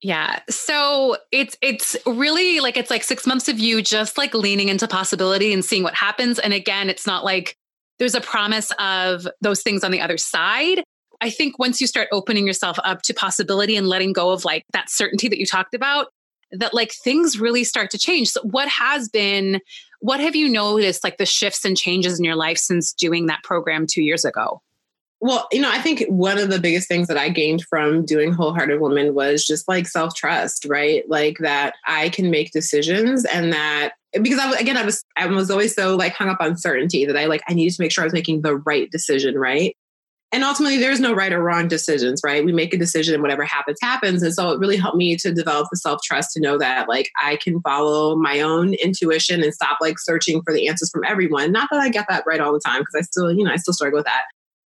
Yeah. 0.00 0.40
So 0.48 1.16
it's 1.30 1.56
it's 1.60 1.96
really 2.06 2.60
like 2.60 2.76
it's 2.76 2.90
like 2.90 3.04
6 3.04 3.26
months 3.26 3.48
of 3.48 3.58
you 3.58 3.82
just 3.82 4.16
like 4.18 4.34
leaning 4.34 4.68
into 4.68 4.88
possibility 4.88 5.52
and 5.52 5.64
seeing 5.64 5.82
what 5.82 5.94
happens 5.94 6.38
and 6.40 6.52
again 6.52 6.90
it's 6.90 7.06
not 7.06 7.24
like 7.24 7.56
there's 7.98 8.14
a 8.14 8.20
promise 8.20 8.72
of 8.78 9.26
those 9.40 9.62
things 9.62 9.84
on 9.84 9.90
the 9.90 10.00
other 10.00 10.18
side. 10.18 10.82
I 11.20 11.30
think 11.30 11.58
once 11.58 11.80
you 11.80 11.86
start 11.86 12.08
opening 12.10 12.46
yourself 12.46 12.78
up 12.84 13.02
to 13.02 13.14
possibility 13.14 13.76
and 13.76 13.86
letting 13.86 14.12
go 14.12 14.30
of 14.30 14.44
like 14.44 14.64
that 14.72 14.90
certainty 14.90 15.28
that 15.28 15.38
you 15.38 15.46
talked 15.46 15.74
about, 15.74 16.08
that 16.50 16.74
like 16.74 16.92
things 16.92 17.38
really 17.38 17.64
start 17.64 17.90
to 17.90 17.98
change. 17.98 18.28
So 18.28 18.42
what 18.42 18.68
has 18.68 19.08
been, 19.08 19.60
what 20.00 20.20
have 20.20 20.34
you 20.34 20.48
noticed 20.48 21.04
like 21.04 21.18
the 21.18 21.26
shifts 21.26 21.64
and 21.64 21.76
changes 21.76 22.18
in 22.18 22.24
your 22.24 22.34
life 22.34 22.58
since 22.58 22.92
doing 22.92 23.26
that 23.26 23.42
program 23.44 23.86
two 23.86 24.02
years 24.02 24.24
ago? 24.24 24.60
Well, 25.22 25.46
you 25.52 25.60
know, 25.60 25.70
I 25.70 25.80
think 25.80 26.04
one 26.08 26.36
of 26.36 26.50
the 26.50 26.58
biggest 26.58 26.88
things 26.88 27.06
that 27.06 27.16
I 27.16 27.28
gained 27.28 27.62
from 27.70 28.04
doing 28.04 28.32
Wholehearted 28.32 28.80
Woman 28.80 29.14
was 29.14 29.46
just 29.46 29.68
like 29.68 29.86
self 29.86 30.16
trust, 30.16 30.64
right? 30.64 31.08
Like 31.08 31.38
that 31.38 31.74
I 31.86 32.08
can 32.08 32.28
make 32.28 32.50
decisions 32.50 33.24
and 33.26 33.52
that 33.52 33.92
because 34.20 34.40
I 34.40 34.50
again 34.58 34.76
I 34.76 34.84
was 34.84 35.04
I 35.16 35.26
was 35.26 35.48
always 35.48 35.76
so 35.76 35.94
like 35.94 36.12
hung 36.12 36.28
up 36.28 36.40
on 36.40 36.56
certainty 36.56 37.06
that 37.06 37.16
I 37.16 37.26
like 37.26 37.40
I 37.48 37.54
needed 37.54 37.72
to 37.76 37.82
make 37.82 37.92
sure 37.92 38.02
I 38.02 38.06
was 38.06 38.12
making 38.12 38.42
the 38.42 38.56
right 38.56 38.90
decision, 38.90 39.38
right? 39.38 39.76
And 40.32 40.42
ultimately 40.42 40.78
there's 40.78 40.98
no 40.98 41.14
right 41.14 41.32
or 41.32 41.40
wrong 41.40 41.68
decisions, 41.68 42.20
right? 42.24 42.44
We 42.44 42.52
make 42.52 42.74
a 42.74 42.78
decision 42.78 43.14
and 43.14 43.22
whatever 43.22 43.44
happens 43.44 43.78
happens. 43.80 44.24
And 44.24 44.34
so 44.34 44.50
it 44.50 44.58
really 44.58 44.76
helped 44.76 44.96
me 44.96 45.14
to 45.18 45.32
develop 45.32 45.68
the 45.70 45.76
self-trust 45.76 46.32
to 46.32 46.40
know 46.40 46.58
that 46.58 46.88
like 46.88 47.10
I 47.22 47.36
can 47.36 47.60
follow 47.60 48.16
my 48.16 48.40
own 48.40 48.74
intuition 48.74 49.40
and 49.44 49.54
stop 49.54 49.78
like 49.80 50.00
searching 50.00 50.42
for 50.42 50.52
the 50.52 50.66
answers 50.66 50.90
from 50.90 51.04
everyone. 51.04 51.52
Not 51.52 51.68
that 51.70 51.80
I 51.80 51.90
get 51.90 52.06
that 52.08 52.24
right 52.26 52.40
all 52.40 52.52
the 52.52 52.62
time 52.66 52.80
because 52.80 52.96
I 52.96 53.02
still, 53.02 53.30
you 53.30 53.44
know, 53.44 53.52
I 53.52 53.56
still 53.56 53.74
struggle 53.74 53.98
with 53.98 54.06
that 54.06 54.24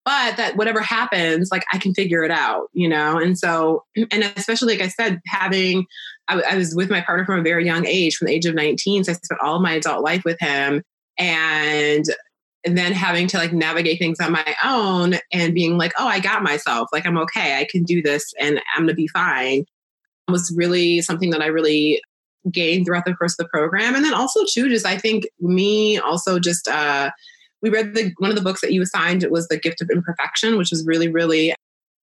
but 0.05 0.37
that 0.37 0.57
whatever 0.57 0.81
happens 0.81 1.51
like 1.51 1.65
i 1.73 1.79
can 1.79 1.95
figure 1.95 2.25
it 2.25 2.31
out 2.31 2.69
you 2.73 2.89
know? 2.89 3.19
And 3.19 3.39
so 3.39 3.85
and 4.11 4.25
especially 4.37 4.75
like 4.77 4.85
i 4.85 4.89
said 4.89 5.21
having 5.27 5.87
I, 6.29 6.41
I, 6.41 6.57
was 6.57 6.75
with 6.75 6.91
my 6.91 7.01
partner 7.01 7.25
from 7.25 7.41
a 7.41 7.43
very 7.43 7.67
young 7.67 7.87
age 7.87 8.17
from 8.17 8.27
the 8.27 8.35
age 8.35 8.47
of 8.47 8.55
19 8.55 9.05
so 9.05 9.13
i 9.13 9.15
spent 9.15 9.41
all 9.43 9.57
of 9.57 9.63
my 9.63 9.75
adult 9.75 10.03
life 10.03 10.25
with 10.25 10.39
him. 10.41 10.83
And 11.19 12.05
and 12.65 12.79
then 12.79 12.93
having 12.93 13.27
to 13.27 13.39
like 13.39 13.53
navigate 13.53 13.99
things 13.99 14.21
on 14.21 14.31
my 14.31 14.55
own 14.65 15.17
and 15.33 15.53
being 15.53 15.77
like 15.77 15.93
oh 15.99 16.07
i 16.07 16.21
got 16.21 16.43
myself. 16.43 16.89
Like 16.93 17.07
i'm 17.07 17.19
okay. 17.19 17.59
I 17.59 17.67
can 17.71 17.83
do 17.83 18.03
this 18.03 18.33
and 18.41 18.61
i'm 18.75 18.85
gonna 18.85 18.95
be 18.95 19.09
fine. 19.09 19.65
Was 20.29 20.55
really 20.57 21.03
something 21.03 21.31
that 21.31 21.43
i 21.43 21.47
really 21.47 22.01
gained 22.51 22.87
throughout 22.87 23.05
the 23.05 23.15
course 23.15 23.35
of 23.35 23.45
the 23.45 23.49
program. 23.49 23.95
And 23.95 24.05
then 24.05 24.15
also 24.15 24.41
too 24.51 24.69
just 24.69 24.87
i 24.87 24.97
think 24.97 25.27
me 25.41 25.99
also 25.99 26.39
just 26.39 26.67
uh 26.69 27.11
we 27.63 27.71
read 27.71 27.95
the 27.95 28.13
one 28.19 28.31
of 28.31 28.37
the 28.37 28.43
books 28.43 28.61
that 28.61 28.73
you 28.73 28.83
assigned. 28.83 29.23
It 29.23 29.31
was 29.31 29.49
The 29.49 29.59
Gift 29.59 29.81
of 29.81 29.91
Imperfection, 29.91 30.59
which 30.59 30.71
was 30.71 30.85
really, 30.87 31.09
really 31.09 31.55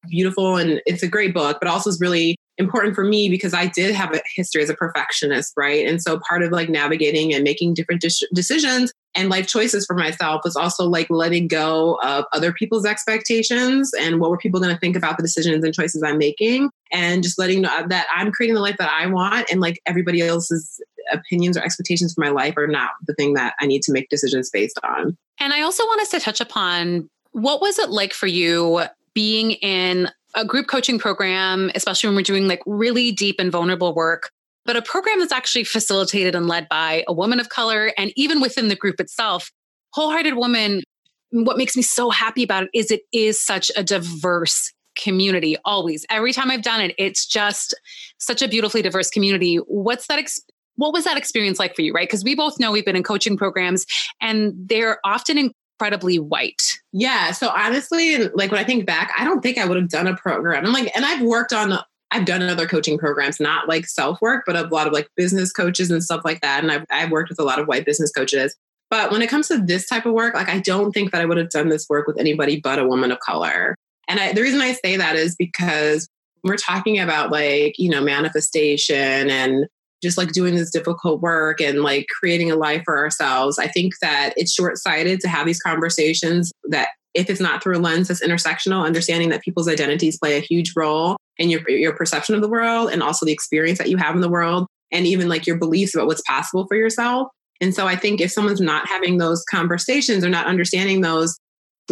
beautiful. 0.07 0.55
And 0.55 0.81
it's 0.85 1.03
a 1.03 1.07
great 1.07 1.33
book, 1.33 1.57
but 1.59 1.69
also 1.69 1.89
is 1.89 1.99
really 1.99 2.37
important 2.57 2.93
for 2.93 3.03
me 3.03 3.29
because 3.29 3.53
I 3.53 3.67
did 3.67 3.95
have 3.95 4.13
a 4.13 4.21
history 4.35 4.61
as 4.61 4.69
a 4.69 4.73
perfectionist, 4.73 5.53
right? 5.55 5.87
And 5.87 6.01
so 6.01 6.19
part 6.27 6.43
of 6.43 6.51
like 6.51 6.69
navigating 6.69 7.33
and 7.33 7.43
making 7.43 7.73
different 7.73 8.01
de- 8.01 8.27
decisions 8.33 8.91
and 9.15 9.29
life 9.29 9.47
choices 9.47 9.85
for 9.85 9.95
myself 9.95 10.41
was 10.43 10.55
also 10.55 10.85
like 10.85 11.09
letting 11.09 11.47
go 11.47 11.97
of 12.03 12.25
other 12.33 12.51
people's 12.51 12.85
expectations 12.85 13.91
and 13.97 14.19
what 14.19 14.29
were 14.29 14.37
people 14.37 14.59
going 14.59 14.73
to 14.73 14.79
think 14.79 14.95
about 14.95 15.17
the 15.17 15.23
decisions 15.23 15.63
and 15.63 15.73
choices 15.73 16.03
I'm 16.03 16.17
making 16.17 16.69
and 16.91 17.23
just 17.23 17.39
letting 17.39 17.61
know 17.61 17.87
that 17.87 18.07
I'm 18.13 18.31
creating 18.31 18.55
the 18.55 18.61
life 18.61 18.77
that 18.77 18.91
I 18.91 19.07
want 19.07 19.49
and 19.49 19.61
like 19.61 19.79
everybody 19.85 20.21
else's 20.21 20.81
opinions 21.11 21.57
or 21.57 21.63
expectations 21.63 22.13
for 22.13 22.21
my 22.21 22.29
life 22.29 22.55
are 22.57 22.67
not 22.67 22.91
the 23.05 23.13
thing 23.13 23.33
that 23.33 23.55
I 23.59 23.65
need 23.65 23.81
to 23.83 23.91
make 23.91 24.09
decisions 24.09 24.49
based 24.49 24.79
on. 24.83 25.17
And 25.39 25.53
I 25.53 25.61
also 25.61 25.83
want 25.85 26.01
us 26.01 26.09
to 26.09 26.19
touch 26.19 26.41
upon 26.41 27.09
what 27.31 27.61
was 27.61 27.79
it 27.79 27.89
like 27.89 28.13
for 28.13 28.27
you 28.27 28.83
being 29.13 29.51
in 29.51 30.09
a 30.35 30.45
group 30.45 30.67
coaching 30.67 30.99
program, 30.99 31.71
especially 31.75 32.07
when 32.07 32.15
we're 32.15 32.23
doing 32.23 32.47
like 32.47 32.61
really 32.65 33.11
deep 33.11 33.37
and 33.39 33.51
vulnerable 33.51 33.93
work, 33.93 34.31
but 34.65 34.75
a 34.75 34.81
program 34.81 35.19
that's 35.19 35.31
actually 35.31 35.63
facilitated 35.63 36.35
and 36.35 36.47
led 36.47 36.69
by 36.69 37.03
a 37.07 37.13
woman 37.13 37.39
of 37.39 37.49
color. 37.49 37.91
And 37.97 38.11
even 38.15 38.41
within 38.41 38.67
the 38.67 38.75
group 38.75 38.99
itself, 38.99 39.51
Wholehearted 39.93 40.35
Woman, 40.35 40.83
what 41.31 41.57
makes 41.57 41.75
me 41.75 41.81
so 41.81 42.09
happy 42.09 42.43
about 42.43 42.63
it 42.63 42.69
is 42.73 42.91
it 42.91 43.01
is 43.11 43.43
such 43.43 43.71
a 43.75 43.83
diverse 43.83 44.71
community 44.95 45.55
always 45.63 46.05
every 46.09 46.33
time 46.33 46.51
i've 46.51 46.63
done 46.63 46.81
it 46.81 46.93
it's 46.97 47.25
just 47.25 47.73
such 48.17 48.41
a 48.41 48.47
beautifully 48.47 48.81
diverse 48.81 49.09
community 49.09 49.55
what's 49.67 50.07
that 50.07 50.19
ex- 50.19 50.41
what 50.79 50.93
was 50.93 51.03
that 51.03 51.17
experience 51.17 51.59
like 51.59 51.75
for 51.75 51.81
you, 51.81 51.93
right? 51.93 52.07
Because 52.07 52.23
we 52.23 52.35
both 52.35 52.57
know 52.57 52.71
we've 52.71 52.85
been 52.85 52.95
in 52.95 53.03
coaching 53.03 53.35
programs 53.35 53.85
and 54.21 54.53
they're 54.55 54.99
often 55.03 55.37
incredibly 55.37 56.19
white. 56.19 56.61
Yeah. 56.93 57.31
So 57.31 57.49
honestly, 57.49 58.17
like 58.29 58.49
when 58.49 58.59
I 58.59 58.63
think 58.63 58.85
back, 58.85 59.11
I 59.17 59.25
don't 59.25 59.41
think 59.41 59.57
I 59.57 59.65
would 59.65 59.77
have 59.77 59.89
done 59.89 60.07
a 60.07 60.15
program. 60.15 60.65
I'm 60.65 60.71
like, 60.71 60.89
and 60.95 61.05
I've 61.05 61.21
worked 61.21 61.53
on 61.53 61.77
I've 62.11 62.25
done 62.25 62.41
other 62.41 62.65
coaching 62.65 62.97
programs, 62.97 63.39
not 63.39 63.67
like 63.67 63.85
self 63.85 64.19
work, 64.19 64.43
but 64.47 64.55
a 64.55 64.63
lot 64.67 64.87
of 64.87 64.93
like 64.93 65.07
business 65.15 65.51
coaches 65.51 65.91
and 65.91 66.03
stuff 66.03 66.21
like 66.25 66.41
that. 66.41 66.63
And 66.63 66.71
I've, 66.71 66.85
I've 66.89 67.11
worked 67.11 67.29
with 67.29 67.39
a 67.39 67.43
lot 67.43 67.59
of 67.59 67.67
white 67.67 67.85
business 67.85 68.11
coaches. 68.11 68.55
But 68.89 69.11
when 69.11 69.21
it 69.21 69.29
comes 69.29 69.47
to 69.49 69.59
this 69.59 69.85
type 69.85 70.07
of 70.07 70.13
work, 70.13 70.33
like 70.33 70.49
I 70.49 70.59
don't 70.59 70.91
think 70.91 71.11
that 71.11 71.21
I 71.21 71.25
would 71.25 71.37
have 71.37 71.51
done 71.51 71.69
this 71.69 71.87
work 71.87 72.07
with 72.07 72.17
anybody 72.17 72.59
but 72.59 72.79
a 72.79 72.87
woman 72.87 73.11
of 73.11 73.19
color. 73.19 73.75
And 74.07 74.19
I, 74.19 74.33
the 74.33 74.41
reason 74.41 74.59
I 74.59 74.73
say 74.73 74.97
that 74.97 75.15
is 75.15 75.35
because 75.35 76.07
we're 76.43 76.57
talking 76.57 76.99
about 76.99 77.31
like, 77.31 77.77
you 77.77 77.89
know, 77.89 78.01
manifestation 78.01 79.29
and 79.29 79.67
just 80.01 80.17
like 80.17 80.31
doing 80.31 80.55
this 80.55 80.71
difficult 80.71 81.21
work 81.21 81.59
and 81.61 81.81
like 81.81 82.07
creating 82.19 82.51
a 82.51 82.55
life 82.55 82.81
for 82.85 82.97
ourselves. 82.97 83.59
I 83.59 83.67
think 83.67 83.93
that 84.01 84.33
it's 84.37 84.53
short 84.53 84.77
sighted 84.77 85.19
to 85.21 85.27
have 85.27 85.45
these 85.45 85.61
conversations 85.61 86.51
that 86.69 86.89
if 87.13 87.29
it's 87.29 87.41
not 87.41 87.61
through 87.61 87.77
a 87.77 87.79
lens 87.79 88.07
that's 88.07 88.25
intersectional, 88.25 88.85
understanding 88.85 89.29
that 89.29 89.41
people's 89.41 89.67
identities 89.67 90.17
play 90.17 90.37
a 90.37 90.41
huge 90.41 90.73
role 90.75 91.17
in 91.37 91.49
your, 91.49 91.67
your 91.69 91.93
perception 91.93 92.35
of 92.35 92.41
the 92.41 92.49
world 92.49 92.91
and 92.91 93.01
also 93.01 93.25
the 93.25 93.31
experience 93.31 93.79
that 93.79 93.89
you 93.89 93.97
have 93.97 94.15
in 94.15 94.21
the 94.21 94.29
world 94.29 94.67
and 94.91 95.05
even 95.05 95.27
like 95.27 95.47
your 95.47 95.57
beliefs 95.57 95.95
about 95.95 96.07
what's 96.07 96.21
possible 96.21 96.65
for 96.67 96.75
yourself. 96.75 97.27
And 97.61 97.73
so 97.75 97.87
I 97.87 97.95
think 97.95 98.21
if 98.21 98.31
someone's 98.31 98.61
not 98.61 98.87
having 98.87 99.17
those 99.17 99.43
conversations 99.49 100.23
or 100.23 100.29
not 100.29 100.45
understanding 100.45 101.01
those, 101.01 101.37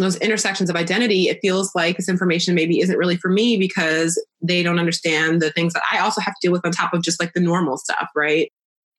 those 0.04 0.16
intersections 0.16 0.70
of 0.70 0.76
identity, 0.76 1.28
it 1.28 1.38
feels 1.40 1.74
like 1.74 1.96
this 1.96 2.08
information 2.08 2.54
maybe 2.54 2.80
isn't 2.80 2.96
really 2.96 3.16
for 3.16 3.30
me 3.30 3.56
because 3.56 4.22
they 4.40 4.62
don't 4.62 4.78
understand 4.78 5.42
the 5.42 5.50
things 5.50 5.72
that 5.72 5.82
I 5.92 5.98
also 5.98 6.20
have 6.20 6.34
to 6.34 6.40
deal 6.42 6.52
with 6.52 6.64
on 6.64 6.72
top 6.72 6.94
of 6.94 7.02
just 7.02 7.20
like 7.20 7.32
the 7.32 7.40
normal 7.40 7.76
stuff, 7.76 8.08
right? 8.14 8.50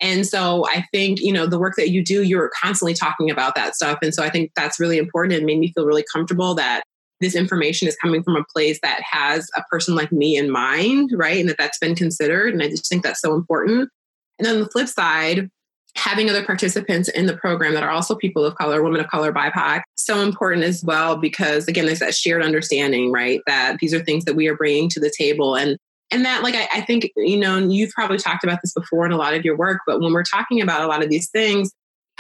And 0.02 0.26
so 0.26 0.66
I 0.68 0.86
think, 0.94 1.20
you 1.20 1.34
know, 1.34 1.46
the 1.46 1.60
work 1.60 1.76
that 1.76 1.90
you 1.90 2.04
do, 2.04 2.24
you're 2.24 2.52
constantly 2.62 2.94
talking 2.94 3.30
about 3.30 3.56
that 3.56 3.76
stuff. 3.76 4.00
And 4.02 4.14
so 4.14 4.24
I 4.24 4.30
think 4.30 4.52
that's 4.56 4.80
really 4.80 4.98
important 4.98 5.36
and 5.36 5.46
made 5.46 5.60
me 5.60 5.74
feel 5.74 5.86
really 5.86 6.06
comfortable 6.14 6.56
that 6.56 6.84
this 7.20 7.36
information 7.36 7.88
is 7.88 7.98
coming 7.98 8.24
from 8.24 8.38
a 8.38 8.46
place 8.54 8.80
that 8.82 9.02
has 9.04 9.50
a 9.58 9.64
person 9.70 9.96
like 9.96 10.12
me 10.12 10.38
in 10.38 10.50
mind, 10.50 11.12
right? 11.14 11.38
And 11.38 11.50
that 11.50 11.58
that's 11.58 11.78
been 11.78 11.96
considered. 11.96 12.54
And 12.54 12.64
I 12.64 12.70
just 12.70 12.88
think 12.88 13.04
that's 13.04 13.20
so 13.20 13.34
important. 13.34 13.90
And 14.38 14.46
then 14.46 14.62
the 14.62 14.70
flip 14.70 14.88
side, 14.88 15.50
having 15.96 16.30
other 16.30 16.44
participants 16.44 17.10
in 17.10 17.26
the 17.26 17.36
program 17.36 17.74
that 17.74 17.84
are 17.84 17.90
also 17.90 18.16
people 18.16 18.46
of 18.46 18.56
color, 18.56 18.82
women 18.84 19.02
of 19.02 19.08
color, 19.08 19.34
BIPOC, 19.34 19.82
so 19.96 20.22
important 20.22 20.64
as 20.64 20.84
well 20.84 21.18
because 21.18 21.68
again, 21.68 21.86
there's 21.86 22.00
that 22.00 22.16
shared 22.16 22.44
understanding, 22.44 23.12
right? 23.12 23.42
That 23.48 23.78
these 23.80 23.94
are 23.94 24.00
things 24.00 24.26
that 24.26 24.36
we 24.36 24.48
are 24.48 24.56
bringing 24.56 24.90
to 24.90 25.00
the 25.00 25.12
table, 25.16 25.56
and 25.56 25.78
and 26.12 26.26
that 26.26 26.44
like 26.44 26.56
I, 26.56 26.68
I 26.76 26.82
think 26.82 27.12
you 27.16 27.38
know 27.38 27.58
you've 27.58 27.92
probably 27.92 28.18
talked 28.18 28.44
about 28.44 28.60
this 28.64 28.74
before 28.74 29.06
in 29.06 29.12
a 29.12 29.18
lot 29.18 29.34
of 29.34 29.44
your 29.44 29.58
work, 29.58 29.82
but 29.86 30.00
when 30.00 30.14
we're 30.14 30.24
talking 30.24 30.62
about 30.62 30.82
a 30.82 30.88
lot 30.88 31.04
of 31.04 31.10
these 31.10 31.30
things. 31.30 31.72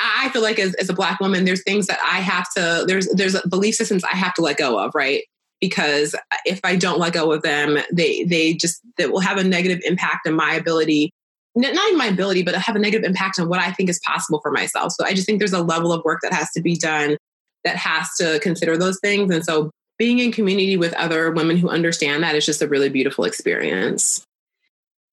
I 0.01 0.29
feel 0.29 0.41
like 0.41 0.59
as, 0.59 0.75
as 0.75 0.87
a 0.87 0.93
black 0.93 1.19
woman, 1.19 1.43
there's 1.43 1.61
things 1.63 1.87
that 1.87 1.99
I 2.01 2.21
have 2.21 2.47
to, 2.55 2.85
there's, 2.87 3.09
there's 3.15 3.35
belief 3.49 3.75
systems 3.75 4.01
I 4.05 4.15
have 4.15 4.33
to 4.35 4.41
let 4.41 4.55
go 4.55 4.79
of, 4.79 4.95
right? 4.95 5.23
because 5.59 6.15
if 6.45 6.59
I 6.63 6.75
don't 6.75 6.99
let 6.99 7.13
go 7.13 7.31
of 7.31 7.41
them, 7.41 7.77
they 7.91 8.23
they 8.23 8.53
just 8.53 8.81
that 8.97 9.11
will 9.11 9.19
have 9.19 9.37
a 9.37 9.43
negative 9.43 9.81
impact 9.85 10.27
on 10.27 10.35
my 10.35 10.53
ability 10.53 11.11
not 11.59 11.87
even 11.87 11.97
my 11.97 12.07
ability, 12.07 12.43
but 12.43 12.55
have 12.55 12.75
a 12.75 12.79
negative 12.79 13.05
impact 13.05 13.39
on 13.39 13.49
what 13.49 13.59
I 13.59 13.71
think 13.71 13.89
is 13.89 13.99
possible 14.05 14.39
for 14.41 14.51
myself. 14.51 14.93
So 14.93 15.05
I 15.05 15.13
just 15.13 15.25
think 15.25 15.39
there's 15.39 15.53
a 15.53 15.61
level 15.61 15.91
of 15.91 16.03
work 16.03 16.19
that 16.21 16.33
has 16.33 16.49
to 16.51 16.61
be 16.61 16.75
done 16.75 17.17
that 17.63 17.75
has 17.75 18.07
to 18.19 18.39
consider 18.39 18.77
those 18.77 18.99
things. 19.01 19.33
And 19.33 19.43
so 19.43 19.69
being 19.97 20.19
in 20.19 20.31
community 20.31 20.77
with 20.77 20.93
other 20.93 21.31
women 21.31 21.57
who 21.57 21.69
understand 21.69 22.23
that 22.23 22.35
is 22.35 22.45
just 22.45 22.61
a 22.61 22.67
really 22.67 22.89
beautiful 22.89 23.25
experience. 23.25 24.23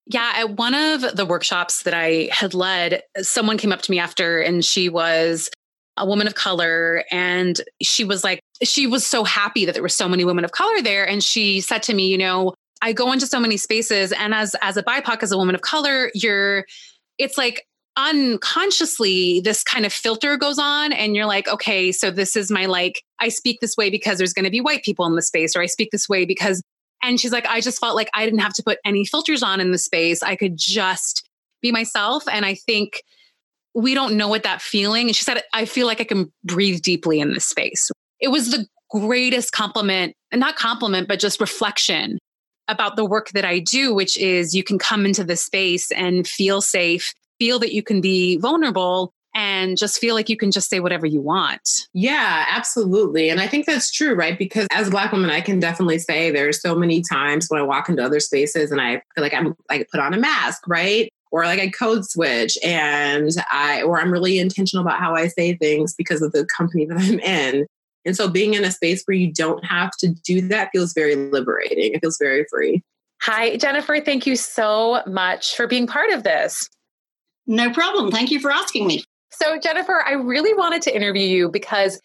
Yeah, 0.07 0.33
at 0.37 0.51
one 0.51 0.75
of 0.75 1.17
the 1.17 1.27
workshops 1.27 1.83
that 1.83 1.95
I 1.95 2.29
had 2.31 2.55
led, 2.55 3.03
someone 3.21 3.59
came 3.59 3.73
up 3.73 3.83
to 3.83 3.91
me 3.91 3.99
after 3.99 4.41
and 4.41 4.65
she 4.65 4.89
was 4.89 5.51
a 5.97 6.07
woman 6.07 6.29
of 6.29 6.37
color 6.37 7.05
and 7.11 7.61
she 7.83 8.05
was 8.05 8.23
like 8.23 8.41
she 8.63 8.87
was 8.87 9.05
so 9.05 9.25
happy 9.25 9.65
that 9.65 9.73
there 9.73 9.83
were 9.83 9.89
so 9.89 10.09
many 10.09 10.25
women 10.25 10.45
of 10.45 10.53
color 10.53 10.81
there 10.83 11.09
and 11.09 11.25
she 11.25 11.61
said 11.61 11.83
to 11.85 11.95
me, 11.95 12.09
you 12.09 12.19
know, 12.19 12.55
I 12.87 12.93
go 12.93 13.11
into 13.11 13.27
so 13.27 13.41
many 13.41 13.57
spaces 13.57 14.13
and 14.13 14.33
as 14.33 14.55
as 14.63 14.77
a 14.77 14.83
BIPOC, 14.83 15.25
as 15.25 15.33
a 15.33 15.37
woman 15.37 15.57
of 15.57 15.61
color, 15.61 16.13
you're 16.15 16.67
it's 17.19 17.37
like 17.37 17.67
unconsciously 17.97 19.41
this 19.41 19.65
kind 19.65 19.85
of 19.85 19.93
filter 19.93 20.37
goes 20.37 20.59
on 20.59 20.93
and 20.93 21.17
you're 21.17 21.27
like 21.27 21.49
okay 21.49 21.91
so 21.91 22.11
this 22.11 22.37
is 22.37 22.51
my 22.51 22.67
like 22.67 23.03
i 23.21 23.31
speak 23.31 23.59
this 23.63 23.75
way 23.75 23.89
because 23.89 24.19
there's 24.19 24.35
going 24.35 24.45
to 24.45 24.51
be 24.51 24.61
white 24.61 24.85
people 24.85 25.07
in 25.07 25.15
the 25.15 25.23
space 25.23 25.57
or 25.57 25.63
i 25.63 25.67
speak 25.67 25.89
this 25.93 26.07
way 26.07 26.27
because 26.27 26.63
and 27.03 27.19
she's 27.19 27.33
like 27.33 27.47
i 27.47 27.59
just 27.59 27.81
felt 27.81 27.97
like 27.97 28.11
i 28.15 28.23
didn't 28.23 28.41
have 28.41 28.53
to 28.53 28.63
put 28.63 28.77
any 28.85 29.07
filters 29.07 29.43
on 29.43 29.61
in 29.61 29.73
the 29.73 29.79
space. 29.79 30.23
I 30.23 30.37
could 30.37 30.59
just 30.59 31.27
be 31.63 31.73
myself 31.73 32.29
and 32.31 32.45
i 32.45 32.55
think 32.55 33.03
we 33.75 33.95
don't 33.95 34.15
know 34.15 34.29
what 34.29 34.43
that 34.43 34.61
feeling 34.61 35.07
and 35.07 35.17
she 35.17 35.25
said 35.25 35.43
i 35.55 35.65
feel 35.65 35.87
like 35.87 36.03
i 36.03 36.05
can 36.05 36.31
breathe 36.45 36.83
deeply 36.83 37.19
in 37.19 37.33
this 37.33 37.47
space. 37.47 37.91
It 38.21 38.29
was 38.29 38.51
the 38.51 38.67
greatest 38.91 39.53
compliment 39.53 40.15
and 40.31 40.39
not 40.39 40.57
compliment 40.57 41.09
but 41.09 41.19
just 41.19 41.41
reflection 41.41 42.19
about 42.69 42.97
the 42.97 43.05
work 43.05 43.31
that 43.31 43.45
I 43.45 43.59
do, 43.59 43.95
which 43.95 44.17
is 44.17 44.55
you 44.55 44.65
can 44.65 44.79
come 44.79 45.07
into 45.07 45.25
the 45.25 45.37
space 45.37 45.91
and 45.93 46.27
feel 46.27 46.61
safe, 46.61 47.15
feel 47.39 47.59
that 47.61 47.73
you 47.73 47.83
can 47.83 48.01
be 48.01 48.39
vulnerable 48.39 49.13
and 49.37 49.77
just 49.77 49.99
feel 49.99 50.15
like 50.15 50.31
you 50.31 50.37
can 50.37 50.51
just 50.51 50.71
say 50.71 50.81
whatever 50.81 51.05
you 51.05 51.21
want. 51.21 51.87
Yeah, 51.93 52.47
absolutely. 52.49 53.29
And 53.29 53.39
I 53.39 53.47
think 53.47 53.67
that's 53.67 53.91
true, 53.91 54.15
right? 54.15 54.39
Because 54.39 54.67
as 54.73 54.89
a 54.89 54.91
black 54.91 55.13
woman, 55.13 55.31
I 55.31 55.43
can 55.43 55.61
definitely 55.61 55.99
say 55.99 56.31
there's 56.31 56.61
so 56.61 56.75
many 56.75 57.03
times 57.03 57.47
when 57.49 57.61
I 57.61 57.65
walk 57.65 57.91
into 57.91 58.03
other 58.03 58.19
spaces 58.19 58.73
and 58.73 58.81
I 58.81 59.03
feel 59.15 59.23
like 59.23 59.35
I'm 59.35 59.55
like 59.69 59.89
put 59.91 60.01
on 60.01 60.15
a 60.15 60.19
mask, 60.19 60.67
right? 60.67 61.13
Or 61.31 61.45
like 61.45 61.61
I 61.61 61.69
code 61.69 62.09
switch 62.09 62.57
and 62.65 63.29
I 63.51 63.83
or 63.83 64.01
I'm 64.01 64.11
really 64.11 64.39
intentional 64.39 64.87
about 64.87 64.99
how 64.99 65.15
I 65.15 65.27
say 65.27 65.55
things 65.55 65.93
because 65.93 66.23
of 66.23 66.33
the 66.33 66.47
company 66.47 66.87
that 66.87 66.97
I'm 66.99 67.21
in. 67.21 67.67
And 68.07 68.17
so 68.17 68.29
being 68.29 68.55
in 68.55 68.65
a 68.65 68.71
space 68.71 69.03
where 69.05 69.17
you 69.17 69.33
don't 69.33 69.65
have 69.65 69.91
to 69.99 70.09
do 70.09 70.41
that 70.49 70.71
feels 70.73 70.93
very 70.95 71.17
liberating. 71.17 71.93
It 71.93 72.01
feels 72.01 72.19
very 72.19 72.47
free. 72.49 72.83
Hi, 73.23 73.57
Jennifer. 73.57 74.01
Thank 74.01 74.27
you 74.27 74.37
so 74.37 75.03
much 75.07 75.57
for 75.57 75.67
being 75.67 75.87
part 75.87 76.11
of 76.11 76.23
this. 76.23 76.69
No 77.47 77.71
problem. 77.73 78.11
Thank 78.11 78.31
you 78.31 78.41
for 78.41 78.51
asking 78.51 78.87
me. 78.87 79.05
So, 79.31 79.59
Jennifer, 79.59 80.03
I 80.07 80.13
really 80.13 80.55
wanted 80.55 80.83
to 80.83 80.95
interview 80.95 81.27
you 81.27 81.51
because 81.51 82.01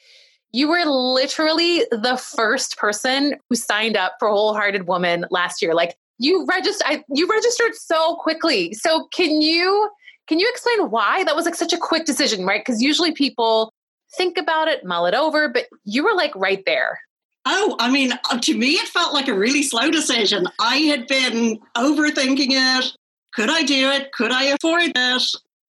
you 0.51 0.67
were 0.67 0.83
literally 0.85 1.85
the 1.91 2.17
first 2.17 2.77
person 2.77 3.35
who 3.49 3.55
signed 3.55 3.95
up 3.95 4.15
for 4.19 4.29
Wholehearted 4.29 4.87
Woman 4.87 5.25
last 5.29 5.61
year. 5.61 5.73
Like 5.73 5.95
you 6.17 6.45
registered, 6.45 7.03
you 7.13 7.27
registered 7.27 7.75
so 7.75 8.15
quickly. 8.15 8.73
So, 8.73 9.07
can 9.13 9.41
you 9.41 9.89
can 10.27 10.39
you 10.39 10.49
explain 10.49 10.89
why 10.89 11.23
that 11.25 11.35
was 11.35 11.45
like 11.45 11.55
such 11.55 11.73
a 11.73 11.77
quick 11.77 12.05
decision, 12.05 12.45
right? 12.45 12.61
Because 12.65 12.81
usually 12.81 13.11
people 13.11 13.73
think 14.17 14.37
about 14.37 14.67
it, 14.67 14.85
mull 14.85 15.05
it 15.05 15.13
over, 15.13 15.49
but 15.49 15.65
you 15.85 16.03
were 16.03 16.13
like 16.13 16.35
right 16.35 16.63
there. 16.65 16.99
Oh, 17.45 17.75
I 17.79 17.89
mean, 17.89 18.13
uh, 18.29 18.39
to 18.39 18.57
me, 18.57 18.73
it 18.73 18.87
felt 18.87 19.13
like 19.13 19.27
a 19.27 19.33
really 19.33 19.63
slow 19.63 19.89
decision. 19.89 20.47
I 20.59 20.77
had 20.77 21.07
been 21.07 21.59
overthinking 21.75 22.49
it. 22.49 22.91
Could 23.33 23.49
I 23.49 23.63
do 23.63 23.89
it? 23.89 24.11
Could 24.11 24.31
I 24.31 24.43
afford 24.43 24.83
it? 24.95 25.23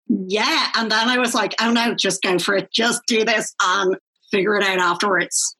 Yeah. 0.07 0.71
And 0.75 0.89
then 0.91 1.09
I 1.09 1.17
was 1.17 1.33
like, 1.33 1.55
oh 1.59 1.71
no, 1.71 1.93
just 1.93 2.21
go 2.21 2.39
for 2.39 2.55
it. 2.55 2.71
Just 2.71 3.01
do 3.07 3.25
this 3.25 3.53
and 3.61 3.97
figure 4.31 4.55
it 4.55 4.63
out 4.63 4.79
afterwards. 4.79 5.55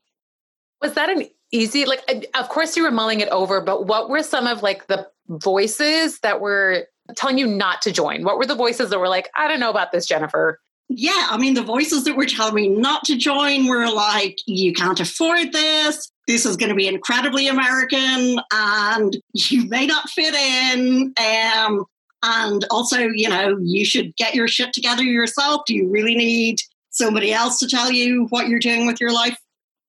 Was 0.82 0.94
that 0.94 1.10
an 1.10 1.28
easy, 1.52 1.86
like, 1.86 2.04
uh, 2.08 2.22
of 2.40 2.50
course 2.50 2.78
you 2.78 2.84
were 2.84 2.92
mulling 2.92 3.20
it 3.20 3.30
over, 3.30 3.60
but 3.60 3.88
what 3.88 4.10
were 4.10 4.24
some 4.24 4.48
of 4.48 4.64
like 4.64 4.88
the 4.88 5.08
voices 5.28 6.20
that 6.20 6.40
were 6.40 6.88
telling 7.16 7.38
you 7.38 7.48
not 7.48 7.82
to 7.82 7.92
join? 7.92 8.24
What 8.24 8.38
were 8.38 8.46
the 8.46 8.56
voices 8.56 8.90
that 8.92 9.00
were 9.00 9.10
like, 9.10 9.30
I 9.36 9.48
don't 9.48 9.60
know 9.60 9.70
about 9.70 9.92
this, 9.92 10.06
Jennifer? 10.06 10.60
Yeah. 10.90 11.28
I 11.30 11.38
mean, 11.38 11.54
the 11.54 11.64
voices 11.64 12.06
that 12.06 12.16
were 12.16 12.26
telling 12.26 12.56
me 12.56 12.70
not 12.70 13.04
to 13.06 13.18
join 13.18 13.68
were 13.68 13.92
like, 13.92 14.38
you 14.46 14.74
can't 14.74 15.00
afford 15.00 15.52
this. 15.52 16.12
This 16.28 16.46
is 16.46 16.58
going 16.58 16.70
to 16.70 16.76
be 16.76 16.88
incredibly 16.88 17.48
American 17.48 18.40
and 18.52 19.18
you 19.34 19.66
may 19.68 19.86
not 19.86 20.10
fit 20.10 20.34
in. 20.34 21.14
Um, 21.18 21.86
and 22.24 22.66
also, 22.72 23.00
you 23.00 23.30
know, 23.30 23.58
you 23.62 23.86
should 23.86 24.16
get 24.16 24.34
your 24.34 24.48
shit 24.48 24.74
together 24.74 25.04
yourself. 25.04 25.62
Do 25.66 25.76
you 25.76 25.90
really 25.90 26.16
need 26.16 26.58
somebody 26.90 27.32
else 27.32 27.60
to 27.60 27.68
tell 27.68 27.92
you 27.92 28.26
what 28.30 28.48
you're 28.48 28.60
doing 28.60 28.88
with 28.88 29.00
your 29.00 29.14
life? 29.14 29.38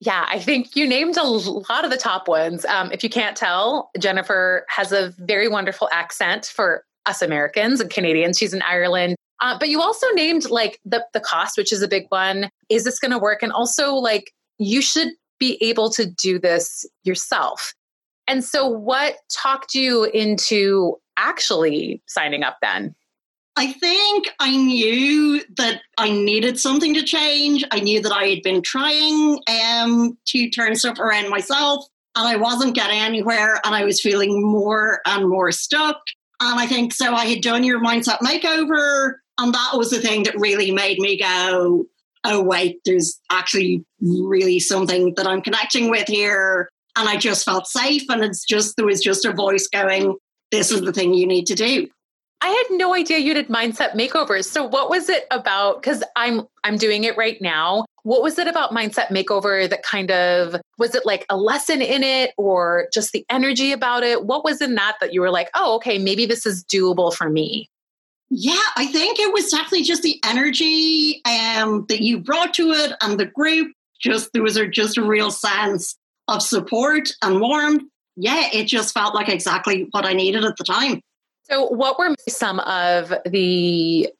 Yeah, 0.01 0.27
I 0.29 0.39
think 0.39 0.77
you 0.77 0.87
named 0.87 1.17
a 1.17 1.25
lot 1.25 1.85
of 1.85 1.91
the 1.91 1.97
top 1.97 2.29
ones. 2.29 2.65
Um, 2.67 2.93
if 2.93 3.03
you 3.03 3.11
can't 3.11 3.37
tell, 3.37 3.91
Jennifer 3.99 4.65
has 4.69 4.93
a 4.93 5.13
very 5.19 5.49
wonderful 5.49 5.89
accent 5.91 6.47
for 6.47 6.85
us 7.07 7.23
Americans 7.23 7.81
and 7.81 7.91
Canadians. 7.91 8.39
She's 8.39 8.55
in 8.55 8.63
Ireland. 8.63 9.17
Uh, 9.40 9.57
but 9.59 9.68
you 9.68 9.81
also 9.81 10.07
named 10.14 10.51
like 10.51 10.81
the, 10.85 11.05
the 11.12 11.20
cost, 11.20 11.57
which 11.57 11.72
is 11.72 11.83
a 11.83 11.88
big 11.88 12.07
one. 12.09 12.51
Is 12.68 12.85
this 12.85 12.98
going 12.98 13.12
to 13.12 13.18
work? 13.18 13.42
And 13.42 13.53
also, 13.53 13.94
like, 13.94 14.33
you 14.59 14.83
should 14.83 15.09
be 15.38 15.57
able 15.62 15.90
to 15.90 16.07
do 16.07 16.38
this 16.38 16.85
yourself. 17.05 17.74
And 18.27 18.44
so, 18.44 18.66
what 18.66 19.16
talked 19.33 19.74
you 19.74 20.05
into 20.05 20.96
actually 21.16 22.03
signing 22.07 22.42
up 22.42 22.57
then? 22.61 22.94
I 23.57 23.72
think 23.72 24.29
I 24.38 24.57
knew 24.57 25.42
that 25.57 25.83
I 25.96 26.12
needed 26.12 26.61
something 26.61 26.94
to 26.94 27.03
change. 27.03 27.64
I 27.72 27.81
knew 27.81 28.01
that 28.01 28.12
I 28.12 28.27
had 28.27 28.42
been 28.44 28.62
trying 28.62 29.40
um, 29.48 30.16
to 30.27 30.48
turn 30.51 30.77
stuff 30.77 31.01
around 31.01 31.29
myself 31.29 31.85
and 32.14 32.29
I 32.29 32.37
wasn't 32.37 32.77
getting 32.77 33.01
anywhere 33.01 33.61
and 33.64 33.74
I 33.74 33.85
was 33.85 34.01
feeling 34.01 34.42
more 34.44 35.01
and 35.07 35.29
more 35.29 35.51
stuck. 35.51 36.01
And 36.40 36.61
I 36.61 36.66
think 36.66 36.94
so. 36.94 37.14
I 37.14 37.27
had 37.27 37.42
done 37.42 37.64
your 37.64 37.81
mindset 37.81 38.18
makeover, 38.20 39.14
and 39.38 39.55
that 39.55 39.70
was 39.74 39.90
the 39.90 40.01
thing 40.01 40.24
that 40.24 40.38
really 40.38 40.70
made 40.70 40.98
me 40.98 41.18
go, 41.18 41.87
oh, 42.24 42.42
wait, 42.42 42.81
there's 42.85 43.20
actually 43.31 43.85
really 44.01 44.59
something 44.59 45.14
that 45.16 45.27
I'm 45.27 45.40
connecting 45.40 45.90
with 45.90 46.09
here. 46.09 46.68
And 46.96 47.09
I 47.09 47.16
just 47.16 47.44
felt 47.44 47.68
safe. 47.68 48.03
And 48.09 48.24
it's 48.24 48.44
just, 48.44 48.77
there 48.77 48.87
was 48.87 49.01
just 49.01 49.24
a 49.24 49.33
voice 49.33 49.68
going, 49.68 50.16
this 50.51 50.72
is 50.72 50.81
the 50.81 50.92
thing 50.92 51.14
you 51.14 51.27
need 51.27 51.46
to 51.46 51.55
do. 51.55 51.88
I 52.40 52.48
had 52.48 52.77
no 52.77 52.94
idea 52.94 53.18
you 53.18 53.35
did 53.35 53.48
mindset 53.48 53.92
makeovers. 53.92 54.44
So 54.44 54.64
what 54.64 54.90
was 54.90 55.09
it 55.09 55.27
about 55.33 55.83
cuz 55.83 56.05
I'm 56.14 56.46
I'm 56.62 56.77
doing 56.77 57.03
it 57.03 57.16
right 57.16 57.40
now. 57.42 57.85
What 58.05 58.22
was 58.22 58.38
it 58.38 58.46
about 58.46 58.70
mindset 58.70 59.09
makeover 59.09 59.68
that 59.68 59.83
kind 59.83 60.12
of 60.12 60.55
was 60.79 60.94
it 60.94 61.05
like 61.05 61.27
a 61.29 61.37
lesson 61.37 61.83
in 61.83 62.05
it 62.05 62.33
or 62.37 62.88
just 62.92 63.11
the 63.11 63.27
energy 63.29 63.72
about 63.72 64.05
it? 64.05 64.24
What 64.24 64.44
was 64.44 64.61
in 64.61 64.77
that 64.77 64.98
that 65.01 65.12
you 65.12 65.20
were 65.20 65.33
like, 65.33 65.51
"Oh, 65.55 65.74
okay, 65.77 65.98
maybe 65.98 66.27
this 66.27 66.46
is 66.46 66.64
doable 66.64 67.12
for 67.12 67.29
me." 67.29 67.68
Yeah, 68.31 68.61
I 68.77 68.87
think 68.87 69.19
it 69.19 69.33
was 69.33 69.51
definitely 69.51 69.83
just 69.83 70.03
the 70.03 70.21
energy 70.25 71.23
um, 71.25 71.87
that 71.88 72.03
you 72.03 72.19
brought 72.19 72.53
to 72.55 72.73
it 72.73 72.93
and 73.01 73.19
the 73.19 73.27
group. 73.27 73.73
Just 74.01 74.31
there 74.33 74.43
was 74.43 74.57
a, 74.57 74.69
just 74.69 74.99
a 74.99 75.03
real 75.03 75.31
sense 75.31 75.97
of 76.29 76.43
support 76.43 77.09
and 77.23 77.41
warmth 77.41 77.83
yeah, 78.21 78.49
it 78.53 78.64
just 78.64 78.93
felt 78.93 79.14
like 79.14 79.29
exactly 79.29 79.87
what 79.93 80.05
I 80.05 80.12
needed 80.12 80.45
at 80.45 80.57
the 80.57 80.64
time. 80.64 81.01
So, 81.45 81.67
what 81.67 81.99
were 81.99 82.14
some 82.29 82.59
of 82.61 83.14
the 83.25 84.11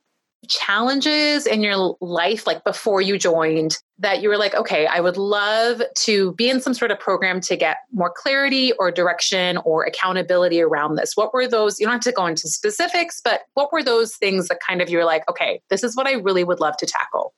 challenges 0.46 1.46
in 1.46 1.62
your 1.62 1.96
life, 2.01 2.46
like 2.46 2.62
before 2.64 3.01
you 3.01 3.18
joined, 3.18 3.79
that 3.98 4.22
you 4.22 4.29
were 4.29 4.37
like, 4.37 4.55
okay, 4.55 4.87
I 4.87 5.01
would 5.01 5.16
love 5.16 5.83
to 5.96 6.33
be 6.35 6.48
in 6.48 6.61
some 6.61 6.74
sort 6.74 6.90
of 6.90 7.01
program 7.01 7.40
to 7.42 7.57
get 7.57 7.79
more 7.92 8.12
clarity 8.14 8.72
or 8.79 8.90
direction 8.90 9.59
or 9.64 9.85
accountability 9.85 10.61
around 10.61 10.94
this? 10.94 11.16
What 11.16 11.35
were 11.35 11.48
those? 11.48 11.81
You 11.81 11.87
don't 11.87 11.94
have 11.94 12.01
to 12.03 12.12
go 12.12 12.27
into 12.27 12.48
specifics, 12.48 13.20
but 13.22 13.42
what 13.55 13.72
were 13.72 13.83
those 13.83 14.16
things 14.16 14.48
that 14.48 14.61
kind 14.66 14.81
of 14.81 14.88
you're 14.88 15.05
like, 15.05 15.29
okay, 15.29 15.61
this 15.70 15.83
is 15.83 15.96
what 15.96 16.07
I 16.07 16.12
really 16.12 16.44
would 16.44 16.61
love 16.61 16.77
to 16.79 16.87
tackle? 16.87 17.35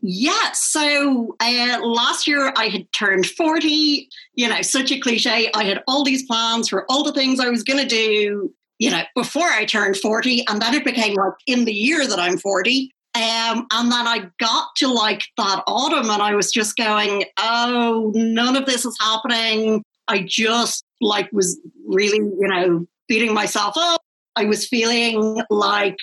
Yeah. 0.00 0.52
So 0.52 1.34
uh, 1.40 1.78
last 1.82 2.26
year 2.26 2.52
I 2.56 2.66
had 2.66 2.90
turned 2.92 3.26
40, 3.26 4.08
you 4.34 4.48
know, 4.48 4.62
such 4.62 4.92
a 4.92 4.98
cliche. 4.98 5.50
I 5.54 5.64
had 5.64 5.82
all 5.86 6.04
these 6.04 6.24
plans 6.26 6.68
for 6.68 6.84
all 6.90 7.02
the 7.02 7.12
things 7.12 7.40
I 7.40 7.48
was 7.48 7.62
going 7.62 7.80
to 7.80 7.88
do, 7.88 8.52
you 8.84 8.90
know, 8.90 9.02
before 9.14 9.46
I 9.46 9.64
turned 9.64 9.96
40. 9.96 10.44
And 10.46 10.60
then 10.60 10.74
it 10.74 10.84
became 10.84 11.14
like 11.14 11.32
in 11.46 11.64
the 11.64 11.72
year 11.72 12.06
that 12.06 12.18
I'm 12.18 12.36
40. 12.36 12.92
Um, 13.14 13.66
and 13.72 13.90
then 13.90 14.06
I 14.06 14.28
got 14.38 14.76
to 14.76 14.88
like 14.88 15.22
that 15.38 15.62
autumn 15.66 16.10
and 16.10 16.20
I 16.20 16.34
was 16.34 16.52
just 16.52 16.76
going, 16.76 17.24
oh, 17.38 18.12
none 18.14 18.56
of 18.56 18.66
this 18.66 18.84
is 18.84 18.94
happening. 19.00 19.82
I 20.06 20.26
just 20.28 20.84
like 21.00 21.30
was 21.32 21.58
really, 21.86 22.18
you 22.18 22.46
know, 22.46 22.86
beating 23.08 23.32
myself 23.32 23.72
up. 23.78 24.02
I 24.36 24.44
was 24.44 24.68
feeling 24.68 25.40
like 25.48 25.96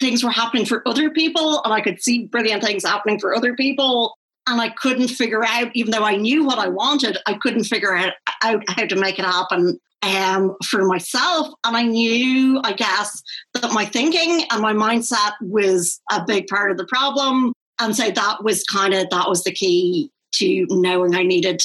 things 0.00 0.24
were 0.24 0.30
happening 0.30 0.64
for 0.64 0.82
other 0.88 1.10
people 1.10 1.60
and 1.64 1.74
I 1.74 1.82
could 1.82 2.00
see 2.00 2.24
brilliant 2.28 2.64
things 2.64 2.82
happening 2.82 3.20
for 3.20 3.36
other 3.36 3.54
people. 3.54 4.14
And 4.46 4.58
I 4.58 4.70
couldn't 4.70 5.08
figure 5.08 5.44
out, 5.44 5.68
even 5.74 5.90
though 5.90 6.04
I 6.04 6.16
knew 6.16 6.46
what 6.46 6.58
I 6.58 6.68
wanted, 6.68 7.18
I 7.26 7.34
couldn't 7.34 7.64
figure 7.64 7.94
out, 7.94 8.14
out 8.42 8.62
how 8.70 8.86
to 8.86 8.96
make 8.96 9.18
it 9.18 9.26
happen 9.26 9.78
um, 10.02 10.56
for 10.64 10.84
myself. 10.84 11.48
And 11.64 11.76
I 11.76 11.82
knew, 11.82 12.60
I 12.64 12.72
guess, 12.72 13.22
that 13.54 13.72
my 13.72 13.84
thinking 13.84 14.44
and 14.50 14.62
my 14.62 14.72
mindset 14.72 15.32
was 15.40 16.00
a 16.10 16.24
big 16.26 16.46
part 16.46 16.70
of 16.70 16.76
the 16.76 16.86
problem. 16.86 17.52
And 17.78 17.96
so 17.96 18.10
that 18.10 18.44
was 18.44 18.64
kind 18.64 18.94
of, 18.94 19.08
that 19.10 19.28
was 19.28 19.44
the 19.44 19.52
key 19.52 20.10
to 20.34 20.66
knowing 20.70 21.14
I 21.14 21.22
needed, 21.22 21.60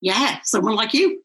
yeah, 0.00 0.38
someone 0.44 0.74
like 0.74 0.94
you. 0.94 1.22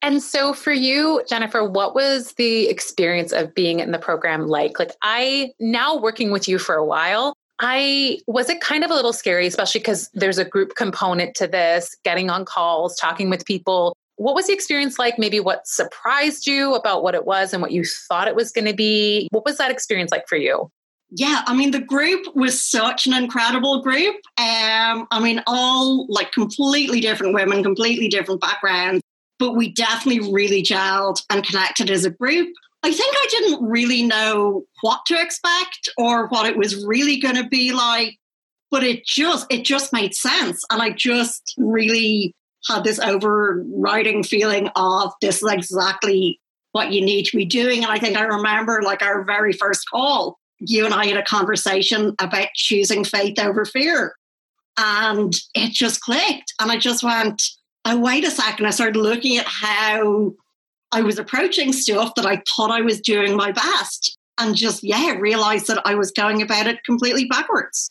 And 0.00 0.20
so 0.20 0.52
for 0.52 0.72
you, 0.72 1.22
Jennifer, 1.28 1.64
what 1.64 1.94
was 1.94 2.32
the 2.32 2.68
experience 2.68 3.32
of 3.32 3.54
being 3.54 3.78
in 3.78 3.92
the 3.92 3.98
program 3.98 4.48
like? 4.48 4.78
Like 4.78 4.92
I 5.02 5.52
now 5.60 5.96
working 5.96 6.32
with 6.32 6.48
you 6.48 6.58
for 6.58 6.74
a 6.74 6.84
while, 6.84 7.34
I 7.60 8.18
was 8.26 8.48
it 8.48 8.60
kind 8.60 8.82
of 8.82 8.90
a 8.90 8.94
little 8.94 9.12
scary, 9.12 9.46
especially 9.46 9.78
because 9.80 10.10
there's 10.14 10.38
a 10.38 10.44
group 10.44 10.74
component 10.74 11.36
to 11.36 11.46
this, 11.46 11.96
getting 12.04 12.30
on 12.30 12.44
calls, 12.44 12.96
talking 12.96 13.30
with 13.30 13.46
people. 13.46 13.96
What 14.22 14.34
was 14.34 14.46
the 14.46 14.52
experience 14.52 14.98
like? 14.98 15.18
Maybe 15.18 15.40
what 15.40 15.66
surprised 15.66 16.46
you 16.46 16.74
about 16.74 17.02
what 17.02 17.14
it 17.14 17.26
was 17.26 17.52
and 17.52 17.60
what 17.60 17.72
you 17.72 17.84
thought 18.08 18.28
it 18.28 18.36
was 18.36 18.52
going 18.52 18.66
to 18.66 18.74
be? 18.74 19.28
What 19.32 19.44
was 19.44 19.58
that 19.58 19.70
experience 19.70 20.10
like 20.10 20.28
for 20.28 20.36
you? 20.36 20.70
Yeah, 21.10 21.42
I 21.46 21.54
mean, 21.54 21.72
the 21.72 21.80
group 21.80 22.24
was 22.34 22.62
such 22.62 23.06
an 23.06 23.12
incredible 23.12 23.82
group. 23.82 24.16
Um, 24.38 25.06
I 25.10 25.20
mean, 25.20 25.42
all 25.46 26.06
like 26.08 26.32
completely 26.32 27.00
different 27.00 27.34
women, 27.34 27.62
completely 27.62 28.08
different 28.08 28.40
backgrounds 28.40 29.02
but 29.42 29.56
we 29.56 29.72
definitely 29.72 30.32
really 30.32 30.62
gelled 30.62 31.20
and 31.28 31.44
connected 31.44 31.90
as 31.90 32.04
a 32.04 32.10
group. 32.10 32.48
I 32.84 32.92
think 32.92 33.12
I 33.12 33.26
didn't 33.28 33.68
really 33.68 34.04
know 34.04 34.62
what 34.82 35.04
to 35.06 35.20
expect 35.20 35.88
or 35.98 36.28
what 36.28 36.46
it 36.46 36.56
was 36.56 36.86
really 36.86 37.18
going 37.18 37.34
to 37.34 37.48
be 37.48 37.72
like, 37.72 38.16
but 38.70 38.84
it 38.84 39.04
just 39.04 39.52
it 39.52 39.64
just 39.64 39.92
made 39.92 40.14
sense, 40.14 40.62
and 40.70 40.80
I 40.80 40.90
just 40.90 41.54
really 41.58 42.36
had 42.68 42.84
this 42.84 42.98
overriding 42.98 44.22
feeling 44.22 44.68
of 44.76 45.12
this 45.20 45.42
is 45.42 45.50
exactly 45.50 46.40
what 46.72 46.92
you 46.92 47.04
need 47.04 47.24
to 47.26 47.36
be 47.36 47.44
doing. 47.44 47.82
And 47.82 47.92
I 47.92 47.98
think 47.98 48.16
I 48.16 48.22
remember 48.22 48.82
like 48.82 49.02
our 49.02 49.24
very 49.24 49.52
first 49.52 49.88
call, 49.90 50.38
you 50.58 50.84
and 50.84 50.94
I 50.94 51.06
had 51.06 51.16
a 51.16 51.24
conversation 51.24 52.14
about 52.18 52.48
choosing 52.54 53.04
faith 53.04 53.38
over 53.38 53.64
fear. 53.64 54.14
And 54.78 55.34
it 55.54 55.72
just 55.72 56.00
clicked. 56.00 56.54
And 56.60 56.70
I 56.70 56.78
just 56.78 57.02
went, 57.02 57.42
oh, 57.84 57.98
wait 57.98 58.24
a 58.24 58.30
second. 58.30 58.66
I 58.66 58.70
started 58.70 58.96
looking 58.96 59.36
at 59.36 59.46
how 59.46 60.32
I 60.92 61.02
was 61.02 61.18
approaching 61.18 61.72
stuff 61.72 62.14
that 62.14 62.26
I 62.26 62.42
thought 62.56 62.70
I 62.70 62.80
was 62.80 63.00
doing 63.00 63.36
my 63.36 63.52
best. 63.52 64.16
And 64.38 64.56
just, 64.56 64.82
yeah, 64.82 65.12
realized 65.12 65.66
that 65.66 65.82
I 65.84 65.94
was 65.94 66.10
going 66.10 66.40
about 66.40 66.66
it 66.66 66.82
completely 66.84 67.26
backwards. 67.26 67.90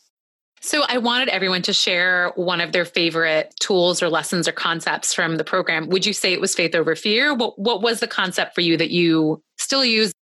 So 0.64 0.84
I 0.88 0.98
wanted 0.98 1.28
everyone 1.28 1.62
to 1.62 1.72
share 1.72 2.30
one 2.36 2.60
of 2.60 2.70
their 2.70 2.84
favorite 2.84 3.52
tools 3.60 4.00
or 4.00 4.08
lessons 4.08 4.46
or 4.46 4.52
concepts 4.52 5.12
from 5.12 5.36
the 5.36 5.42
program. 5.42 5.88
Would 5.88 6.06
you 6.06 6.12
say 6.12 6.32
it 6.32 6.40
was 6.40 6.54
faith 6.54 6.76
over 6.76 6.94
fear? 6.94 7.34
What 7.34 7.58
what 7.58 7.82
was 7.82 7.98
the 7.98 8.06
concept 8.06 8.54
for 8.54 8.60
you 8.60 8.76
that 8.76 8.90
you 8.90 9.42
still 9.58 9.84
use 9.84 10.12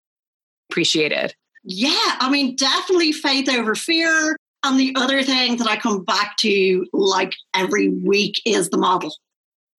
appreciated? 0.70 1.34
Yeah, 1.62 2.16
I 2.20 2.30
mean 2.30 2.56
definitely 2.56 3.12
faith 3.12 3.50
over 3.50 3.74
fear. 3.74 4.34
And 4.64 4.80
the 4.80 4.94
other 4.96 5.22
thing 5.22 5.58
that 5.58 5.66
I 5.66 5.76
come 5.76 6.04
back 6.04 6.36
to 6.38 6.86
like 6.94 7.34
every 7.54 7.88
week 7.88 8.40
is 8.46 8.70
the 8.70 8.78
model. 8.78 9.14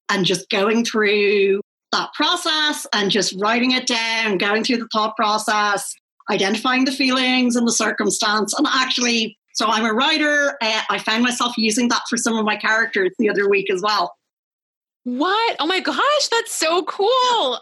And 0.09 0.25
just 0.25 0.49
going 0.51 0.85
through 0.85 1.61
that 1.91 2.13
process 2.13 2.85
and 2.93 3.09
just 3.09 3.35
writing 3.39 3.71
it 3.71 3.87
down, 3.87 4.37
going 4.37 4.63
through 4.63 4.77
the 4.77 4.89
thought 4.93 5.15
process, 5.15 5.91
identifying 6.29 6.85
the 6.85 6.91
feelings 6.91 7.55
and 7.55 7.67
the 7.67 7.71
circumstance, 7.71 8.53
and 8.53 8.67
actually 8.71 9.37
so 9.53 9.67
I'm 9.67 9.85
a 9.85 9.93
writer. 9.93 10.57
Uh, 10.61 10.81
I 10.89 10.97
found 10.99 11.23
myself 11.23 11.57
using 11.57 11.89
that 11.89 12.01
for 12.09 12.17
some 12.17 12.37
of 12.37 12.45
my 12.45 12.55
characters 12.55 13.11
the 13.19 13.29
other 13.29 13.49
week 13.49 13.71
as 13.71 13.81
well. 13.81 14.15
What? 15.03 15.55
Oh 15.59 15.65
my 15.65 15.79
gosh, 15.79 16.27
that's 16.29 16.55
so 16.55 16.83
cool. 16.83 17.59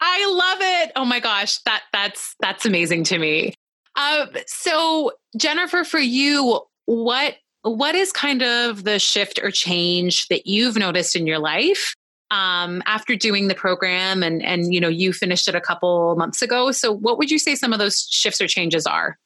I 0.00 0.26
love 0.26 0.58
it. 0.60 0.92
Oh 0.96 1.04
my 1.04 1.20
gosh, 1.20 1.58
that 1.64 1.82
that's 1.92 2.34
that's 2.40 2.66
amazing 2.66 3.04
to 3.04 3.18
me. 3.18 3.54
Uh, 3.96 4.26
so 4.46 5.12
Jennifer, 5.36 5.84
for 5.84 5.98
you, 5.98 6.60
what 6.86 7.36
what 7.62 7.94
is 7.94 8.12
kind 8.12 8.42
of 8.42 8.84
the 8.84 8.98
shift 8.98 9.40
or 9.42 9.50
change 9.50 10.28
that 10.28 10.46
you've 10.46 10.76
noticed 10.76 11.16
in 11.16 11.26
your 11.26 11.38
life 11.38 11.94
um, 12.30 12.82
after 12.86 13.16
doing 13.16 13.48
the 13.48 13.54
program 13.54 14.22
and 14.22 14.42
and 14.42 14.74
you 14.74 14.80
know 14.80 14.88
you 14.88 15.12
finished 15.12 15.48
it 15.48 15.54
a 15.54 15.60
couple 15.60 16.14
months 16.16 16.42
ago 16.42 16.72
so 16.72 16.92
what 16.92 17.16
would 17.16 17.30
you 17.30 17.38
say 17.38 17.54
some 17.54 17.72
of 17.72 17.78
those 17.78 18.06
shifts 18.10 18.40
or 18.40 18.46
changes 18.46 18.86
are 18.86 19.16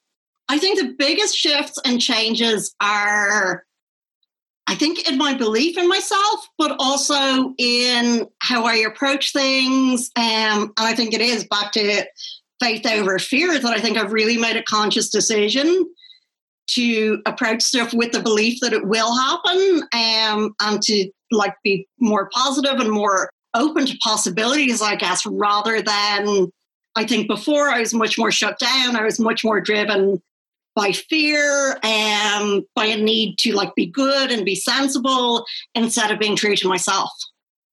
I 0.49 0.59
think 0.59 0.79
the 0.79 0.95
biggest 0.99 1.37
shifts 1.37 1.79
and 1.85 2.01
changes 2.01 2.75
are, 2.81 3.65
I 4.67 4.75
think, 4.75 5.09
in 5.09 5.19
my 5.19 5.35
belief 5.35 5.77
in 5.77 5.89
myself, 5.89 6.49
but 6.57 6.75
also 6.79 7.55
in 7.59 8.27
how 8.41 8.65
I 8.65 8.77
approach 8.77 9.33
things. 9.33 10.11
Um, 10.17 10.25
and 10.25 10.73
I 10.79 10.95
think 10.95 11.13
it 11.13 11.21
is 11.21 11.45
back 11.45 11.73
to 11.73 12.05
faith 12.61 12.87
over 12.87 13.19
fear 13.19 13.59
that 13.59 13.73
I 13.73 13.81
think 13.81 13.99
I've 13.99 14.13
really 14.13 14.39
made 14.39 14.57
a 14.57 14.63
conscious 14.63 15.11
decision 15.11 15.85
to 16.69 17.23
approach 17.27 17.63
stuff 17.63 17.95
with 17.95 18.13
the 18.13 18.21
belief 18.21 18.59
that 18.61 18.73
it 18.73 18.87
will 18.87 19.17
happen 19.17 19.83
um, 19.93 20.55
and 20.61 20.83
to 20.83 21.11
like 21.31 21.55
be 21.63 21.87
more 21.99 22.29
positive 22.33 22.81
and 22.81 22.91
more 22.91 23.31
open 23.55 23.87
to 23.87 23.97
possibilities, 23.99 24.83
I 24.83 24.97
guess, 24.97 25.25
rather 25.27 25.81
than 25.81 26.49
I 26.95 27.07
think 27.07 27.29
before 27.29 27.69
I 27.69 27.81
was 27.81 27.95
much 27.95 28.19
more 28.19 28.33
shut 28.33 28.59
down. 28.59 28.97
I 28.97 29.05
was 29.05 29.21
much 29.21 29.45
more 29.45 29.61
driven 29.61 30.21
by 30.79 30.93
fear 30.93 31.77
and 31.83 32.63
by 32.77 32.85
a 32.85 32.97
need 32.97 33.37
to 33.37 33.53
like 33.53 33.75
be 33.75 33.85
good 33.85 34.31
and 34.31 34.45
be 34.45 34.55
sensible 34.55 35.45
instead 35.75 36.13
of 36.13 36.21
being 36.21 36.37
true 36.37 36.55
to 36.55 36.69
myself. 36.69 37.11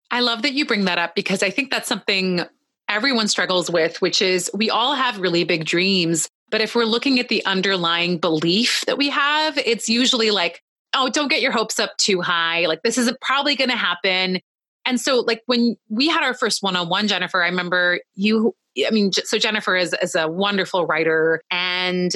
I 0.09 0.21
love 0.21 0.41
that 0.41 0.53
you 0.53 0.65
bring 0.65 0.85
that 0.85 0.97
up 0.97 1.13
because 1.13 1.43
I 1.43 1.51
think 1.51 1.69
that's 1.69 1.87
something 1.87 2.41
everyone 2.89 3.27
struggles 3.27 3.69
with, 3.69 4.01
which 4.01 4.23
is 4.23 4.49
we 4.55 4.71
all 4.71 4.95
have 4.95 5.19
really 5.19 5.43
big 5.43 5.65
dreams. 5.65 6.27
But 6.49 6.61
if 6.61 6.73
we're 6.73 6.85
looking 6.85 7.19
at 7.19 7.29
the 7.29 7.45
underlying 7.45 8.17
belief 8.17 8.83
that 8.87 8.97
we 8.97 9.09
have, 9.09 9.55
it's 9.59 9.87
usually 9.87 10.31
like, 10.31 10.63
oh, 10.95 11.07
don't 11.09 11.27
get 11.27 11.41
your 11.41 11.51
hopes 11.51 11.79
up 11.79 11.95
too 11.97 12.21
high. 12.21 12.65
Like, 12.65 12.81
this 12.81 12.97
isn't 12.97 13.21
probably 13.21 13.55
going 13.55 13.69
to 13.69 13.75
happen. 13.75 14.39
And 14.83 14.99
so, 14.99 15.19
like, 15.19 15.43
when 15.45 15.75
we 15.89 16.07
had 16.07 16.23
our 16.23 16.33
first 16.33 16.63
one 16.63 16.75
on 16.75 16.89
one, 16.89 17.07
Jennifer, 17.07 17.43
I 17.43 17.47
remember 17.49 17.99
you. 18.15 18.55
I 18.85 18.91
mean, 18.91 19.11
so 19.11 19.37
Jennifer 19.37 19.75
is, 19.75 19.95
is 20.01 20.15
a 20.15 20.27
wonderful 20.27 20.85
writer, 20.85 21.41
and 21.49 22.11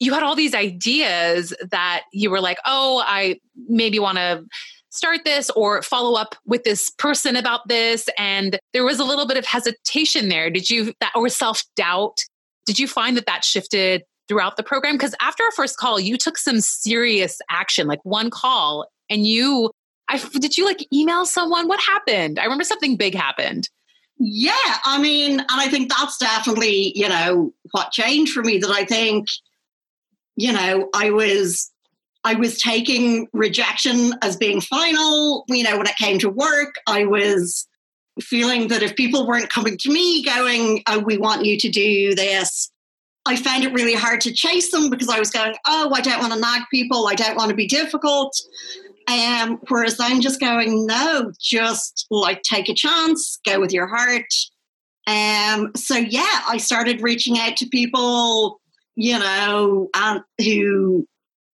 you 0.00 0.12
had 0.12 0.22
all 0.22 0.34
these 0.34 0.54
ideas 0.54 1.54
that 1.70 2.02
you 2.12 2.30
were 2.30 2.40
like, 2.40 2.58
oh, 2.66 3.02
I 3.06 3.38
maybe 3.68 3.98
want 3.98 4.18
to 4.18 4.44
start 4.90 5.20
this 5.24 5.50
or 5.50 5.82
follow 5.82 6.18
up 6.18 6.36
with 6.46 6.62
this 6.62 6.90
person 6.90 7.34
about 7.34 7.66
this 7.66 8.08
and 8.16 8.58
there 8.72 8.84
was 8.84 9.00
a 9.00 9.04
little 9.04 9.26
bit 9.26 9.36
of 9.36 9.44
hesitation 9.44 10.28
there. 10.28 10.50
Did 10.50 10.70
you 10.70 10.92
that 11.00 11.12
or 11.16 11.28
self-doubt? 11.28 12.18
Did 12.64 12.78
you 12.78 12.86
find 12.86 13.16
that 13.16 13.26
that 13.26 13.44
shifted 13.44 14.04
throughout 14.28 14.56
the 14.56 14.62
program? 14.62 14.94
Because 14.94 15.14
after 15.20 15.42
our 15.42 15.50
first 15.50 15.78
call 15.78 15.98
you 15.98 16.16
took 16.16 16.38
some 16.38 16.60
serious 16.60 17.40
action 17.50 17.88
like 17.88 17.98
one 18.04 18.30
call 18.30 18.86
and 19.10 19.26
you 19.26 19.70
I 20.08 20.18
did 20.38 20.56
you 20.56 20.64
like 20.64 20.86
email 20.92 21.26
someone? 21.26 21.66
What 21.66 21.80
happened? 21.80 22.38
I 22.38 22.44
remember 22.44 22.64
something 22.64 22.96
big 22.96 23.14
happened. 23.14 23.68
Yeah 24.20 24.52
i 24.84 24.96
mean 24.96 25.40
and 25.40 25.48
i 25.50 25.66
think 25.66 25.90
that's 25.90 26.18
definitely 26.18 26.92
you 26.94 27.08
know 27.08 27.52
what 27.72 27.90
changed 27.90 28.32
for 28.32 28.42
me 28.42 28.58
that 28.58 28.70
i 28.70 28.84
think 28.84 29.26
you 30.36 30.52
know, 30.52 30.88
I 30.94 31.10
was 31.10 31.70
I 32.24 32.34
was 32.34 32.60
taking 32.60 33.28
rejection 33.32 34.14
as 34.22 34.36
being 34.36 34.60
final. 34.60 35.44
You 35.48 35.62
know, 35.62 35.76
when 35.76 35.86
it 35.86 35.96
came 35.96 36.18
to 36.20 36.30
work, 36.30 36.74
I 36.86 37.04
was 37.04 37.66
feeling 38.20 38.68
that 38.68 38.82
if 38.82 38.96
people 38.96 39.26
weren't 39.26 39.50
coming 39.50 39.76
to 39.78 39.92
me 39.92 40.24
going, 40.24 40.82
oh, 40.86 41.00
we 41.00 41.18
want 41.18 41.44
you 41.44 41.58
to 41.58 41.68
do 41.68 42.14
this, 42.14 42.70
I 43.26 43.36
found 43.36 43.64
it 43.64 43.72
really 43.72 43.94
hard 43.94 44.20
to 44.22 44.32
chase 44.32 44.70
them 44.70 44.90
because 44.90 45.08
I 45.08 45.18
was 45.18 45.30
going, 45.30 45.54
oh, 45.66 45.92
I 45.94 46.00
don't 46.00 46.20
want 46.20 46.32
to 46.32 46.38
nag 46.38 46.62
people. 46.70 47.08
I 47.08 47.14
don't 47.14 47.36
want 47.36 47.50
to 47.50 47.56
be 47.56 47.66
difficult. 47.66 48.34
Um, 49.06 49.58
whereas 49.68 49.96
I'm 50.00 50.20
just 50.20 50.40
going, 50.40 50.86
no, 50.86 51.32
just 51.40 52.06
like 52.10 52.42
take 52.42 52.68
a 52.68 52.74
chance, 52.74 53.38
go 53.44 53.60
with 53.60 53.72
your 53.72 53.86
heart. 53.86 54.32
Um, 55.06 55.72
so 55.76 55.96
yeah, 55.96 56.42
I 56.48 56.56
started 56.56 57.02
reaching 57.02 57.38
out 57.38 57.56
to 57.58 57.66
people 57.66 58.60
you 58.96 59.18
know, 59.18 59.88
and 59.94 60.22
who 60.38 61.06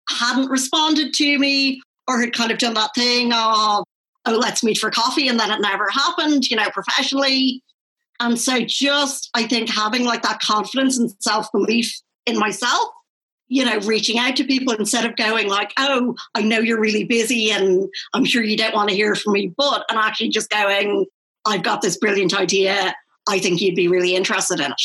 hadn't 0.09 0.49
responded 0.49 1.13
to 1.15 1.39
me 1.39 1.81
or 2.07 2.21
had 2.21 2.33
kind 2.33 2.51
of 2.51 2.59
done 2.59 2.75
that 2.75 2.91
thing 2.95 3.33
of, 3.33 3.85
oh, 4.27 4.39
let's 4.39 4.63
meet 4.63 4.79
for 4.79 4.91
coffee, 4.91 5.29
and 5.29 5.39
then 5.39 5.51
it 5.51 5.61
never 5.61 5.89
happened, 5.91 6.49
you 6.51 6.57
know, 6.57 6.71
professionally. 6.71 7.63
And 8.21 8.39
so 8.39 8.61
just, 8.61 9.31
I 9.35 9.47
think, 9.47 9.69
having 9.69 10.05
like 10.05 10.23
that 10.23 10.41
confidence 10.41 10.99
and 10.99 11.11
self 11.21 11.51
belief 11.53 11.93
in 12.27 12.39
myself, 12.39 12.89
you 13.49 13.65
know, 13.65 13.79
reaching 13.81 14.19
out 14.19 14.37
to 14.37 14.45
people 14.45 14.73
instead 14.75 15.05
of 15.05 15.17
going 15.17 15.49
like, 15.49 15.73
oh, 15.79 16.15
I 16.35 16.43
know 16.43 16.61
you're 16.61 16.81
really 16.81 17.05
busy 17.05 17.51
and 17.51 17.89
I'm 18.15 18.25
sure 18.25 18.43
you 18.43 18.57
don't 18.57 18.75
want 18.75 18.89
to 18.91 18.95
hear 18.95 19.15
from 19.15 19.33
me, 19.35 19.53
but, 19.57 19.85
and 19.91 19.99
actually 19.99 20.29
just 20.31 20.51
going, 20.51 21.07
I've 21.45 21.63
got 21.63 21.83
this 21.83 21.99
brilliant 21.99 22.35
idea. 22.35 22.95
I 23.29 23.39
think 23.39 23.61
you'd 23.61 23.77
be 23.77 23.89
really 23.89 24.15
interested 24.15 24.61
in 24.61 24.73
it. 24.73 24.83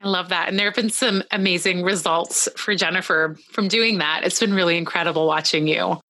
I 0.00 0.08
love 0.08 0.28
that. 0.28 0.48
And 0.48 0.58
there 0.58 0.66
have 0.66 0.76
been 0.76 0.90
some 0.90 1.22
amazing 1.32 1.82
results 1.82 2.48
for 2.56 2.74
Jennifer 2.74 3.36
from 3.50 3.68
doing 3.68 3.98
that. 3.98 4.22
It's 4.24 4.38
been 4.38 4.54
really 4.54 4.76
incredible 4.76 5.26
watching 5.26 5.66
you. 5.66 6.00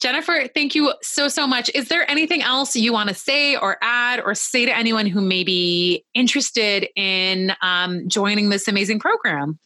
Jennifer, 0.00 0.48
thank 0.52 0.74
you 0.74 0.92
so, 1.02 1.28
so 1.28 1.46
much. 1.46 1.70
Is 1.74 1.88
there 1.88 2.10
anything 2.10 2.42
else 2.42 2.74
you 2.74 2.92
want 2.92 3.08
to 3.10 3.14
say 3.14 3.54
or 3.54 3.76
add 3.82 4.20
or 4.20 4.34
say 4.34 4.66
to 4.66 4.76
anyone 4.76 5.06
who 5.06 5.20
may 5.20 5.44
be 5.44 6.04
interested 6.14 6.88
in 6.96 7.52
um, 7.62 8.08
joining 8.08 8.48
this 8.48 8.66
amazing 8.66 8.98
program? 8.98 9.58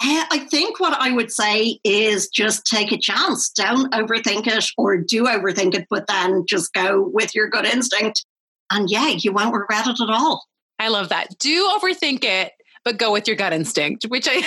I 0.00 0.46
think 0.50 0.78
what 0.78 0.94
I 1.00 1.12
would 1.12 1.32
say 1.32 1.80
is 1.82 2.28
just 2.28 2.66
take 2.66 2.92
a 2.92 2.98
chance. 2.98 3.50
Don't 3.50 3.92
overthink 3.92 4.46
it 4.46 4.66
or 4.76 4.96
do 4.96 5.24
overthink 5.24 5.74
it, 5.74 5.86
but 5.90 6.06
then 6.06 6.44
just 6.48 6.72
go 6.72 7.08
with 7.12 7.34
your 7.34 7.48
gut 7.48 7.64
instinct. 7.64 8.24
And 8.70 8.88
yeah, 8.90 9.08
you 9.08 9.32
won't 9.32 9.54
regret 9.54 9.86
it 9.86 10.00
at 10.00 10.10
all. 10.10 10.44
I 10.78 10.88
love 10.88 11.08
that. 11.08 11.36
Do 11.38 11.68
overthink 11.76 12.22
it, 12.22 12.52
but 12.84 12.98
go 12.98 13.12
with 13.12 13.26
your 13.26 13.36
gut 13.36 13.52
instinct, 13.52 14.04
which 14.04 14.26
I 14.30 14.42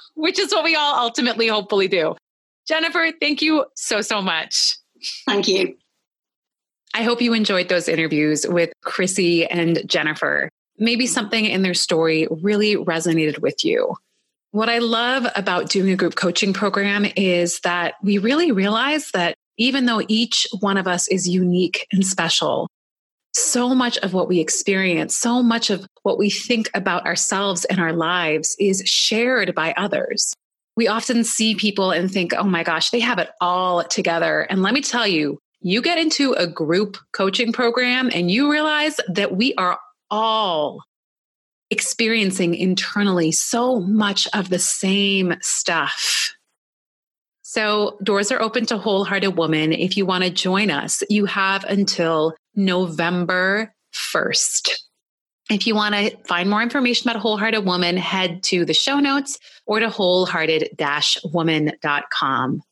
which 0.14 0.38
is 0.38 0.52
what 0.52 0.64
we 0.64 0.76
all 0.76 0.96
ultimately 0.96 1.48
hopefully 1.48 1.88
do. 1.88 2.14
Jennifer, 2.68 3.10
thank 3.20 3.42
you 3.42 3.64
so 3.74 4.00
so 4.00 4.20
much. 4.22 4.76
Thank 5.26 5.48
you. 5.48 5.76
I 6.94 7.02
hope 7.02 7.22
you 7.22 7.32
enjoyed 7.34 7.68
those 7.68 7.88
interviews 7.88 8.46
with 8.48 8.72
Chrissy 8.82 9.46
and 9.46 9.88
Jennifer. 9.88 10.48
Maybe 10.78 11.06
something 11.06 11.44
in 11.44 11.62
their 11.62 11.74
story 11.74 12.26
really 12.42 12.76
resonated 12.76 13.38
with 13.40 13.64
you. 13.64 13.94
What 14.52 14.68
I 14.68 14.78
love 14.78 15.26
about 15.36 15.70
doing 15.70 15.92
a 15.92 15.96
group 15.96 16.16
coaching 16.16 16.52
program 16.52 17.06
is 17.16 17.60
that 17.60 17.94
we 18.02 18.18
really 18.18 18.50
realize 18.50 19.12
that 19.12 19.36
even 19.58 19.86
though 19.86 20.02
each 20.08 20.48
one 20.58 20.76
of 20.76 20.88
us 20.88 21.06
is 21.06 21.28
unique 21.28 21.86
and 21.92 22.04
special, 22.04 22.66
so 23.34 23.74
much 23.74 23.98
of 23.98 24.12
what 24.12 24.28
we 24.28 24.40
experience, 24.40 25.16
so 25.16 25.42
much 25.42 25.70
of 25.70 25.86
what 26.02 26.18
we 26.18 26.30
think 26.30 26.70
about 26.74 27.06
ourselves 27.06 27.64
and 27.66 27.80
our 27.80 27.92
lives 27.92 28.56
is 28.58 28.82
shared 28.86 29.54
by 29.54 29.72
others. 29.76 30.34
We 30.76 30.88
often 30.88 31.24
see 31.24 31.54
people 31.54 31.90
and 31.90 32.10
think, 32.10 32.32
oh 32.34 32.44
my 32.44 32.62
gosh, 32.62 32.90
they 32.90 33.00
have 33.00 33.18
it 33.18 33.30
all 33.40 33.84
together. 33.84 34.42
And 34.42 34.62
let 34.62 34.74
me 34.74 34.80
tell 34.80 35.06
you, 35.06 35.38
you 35.60 35.82
get 35.82 35.98
into 35.98 36.32
a 36.32 36.46
group 36.46 36.96
coaching 37.12 37.52
program 37.52 38.10
and 38.12 38.30
you 38.30 38.50
realize 38.50 38.96
that 39.08 39.36
we 39.36 39.54
are 39.54 39.78
all 40.10 40.82
experiencing 41.70 42.54
internally 42.54 43.30
so 43.30 43.80
much 43.80 44.26
of 44.32 44.48
the 44.48 44.58
same 44.58 45.36
stuff. 45.40 46.34
So, 47.42 47.98
doors 48.02 48.30
are 48.30 48.40
open 48.40 48.64
to 48.66 48.78
Wholehearted 48.78 49.36
Woman. 49.36 49.72
If 49.72 49.96
you 49.96 50.06
want 50.06 50.22
to 50.24 50.30
join 50.30 50.70
us, 50.70 51.02
you 51.10 51.24
have 51.26 51.64
until 51.64 52.34
November 52.54 53.74
1st. 53.94 54.70
If 55.50 55.66
you 55.66 55.74
want 55.74 55.94
to 55.96 56.16
find 56.28 56.48
more 56.48 56.62
information 56.62 57.10
about 57.10 57.20
Wholehearted 57.20 57.64
Woman, 57.64 57.96
head 57.96 58.42
to 58.44 58.64
the 58.64 58.74
show 58.74 59.00
notes 59.00 59.38
or 59.66 59.80
to 59.80 59.90
wholehearted 59.90 60.68
woman.com. 61.24 62.62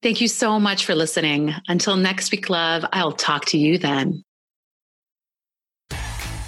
Thank 0.00 0.20
you 0.20 0.28
so 0.28 0.60
much 0.60 0.84
for 0.84 0.94
listening. 0.94 1.54
Until 1.66 1.96
next 1.96 2.30
week, 2.30 2.48
love, 2.50 2.84
I'll 2.92 3.12
talk 3.12 3.46
to 3.46 3.58
you 3.58 3.78
then. 3.78 4.22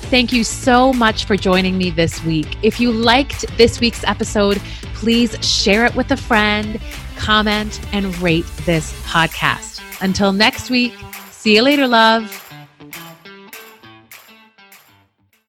Thank 0.09 0.33
you 0.33 0.45
so 0.45 0.93
much 0.93 1.25
for 1.25 1.37
joining 1.37 1.77
me 1.77 1.91
this 1.91 2.23
week. 2.23 2.47
If 2.62 2.79
you 2.79 2.93
liked 2.93 3.45
this 3.57 3.81
week's 3.81 4.05
episode, 4.05 4.59
please 4.95 5.37
share 5.45 5.85
it 5.85 5.97
with 5.97 6.12
a 6.12 6.17
friend, 6.17 6.81
comment, 7.17 7.81
and 7.93 8.17
rate 8.19 8.47
this 8.67 8.93
podcast. 9.03 9.81
Until 10.01 10.33
next 10.33 10.71
week, 10.71 10.95
see 11.33 11.57
you 11.57 11.62
later, 11.62 11.89
love. 11.89 12.46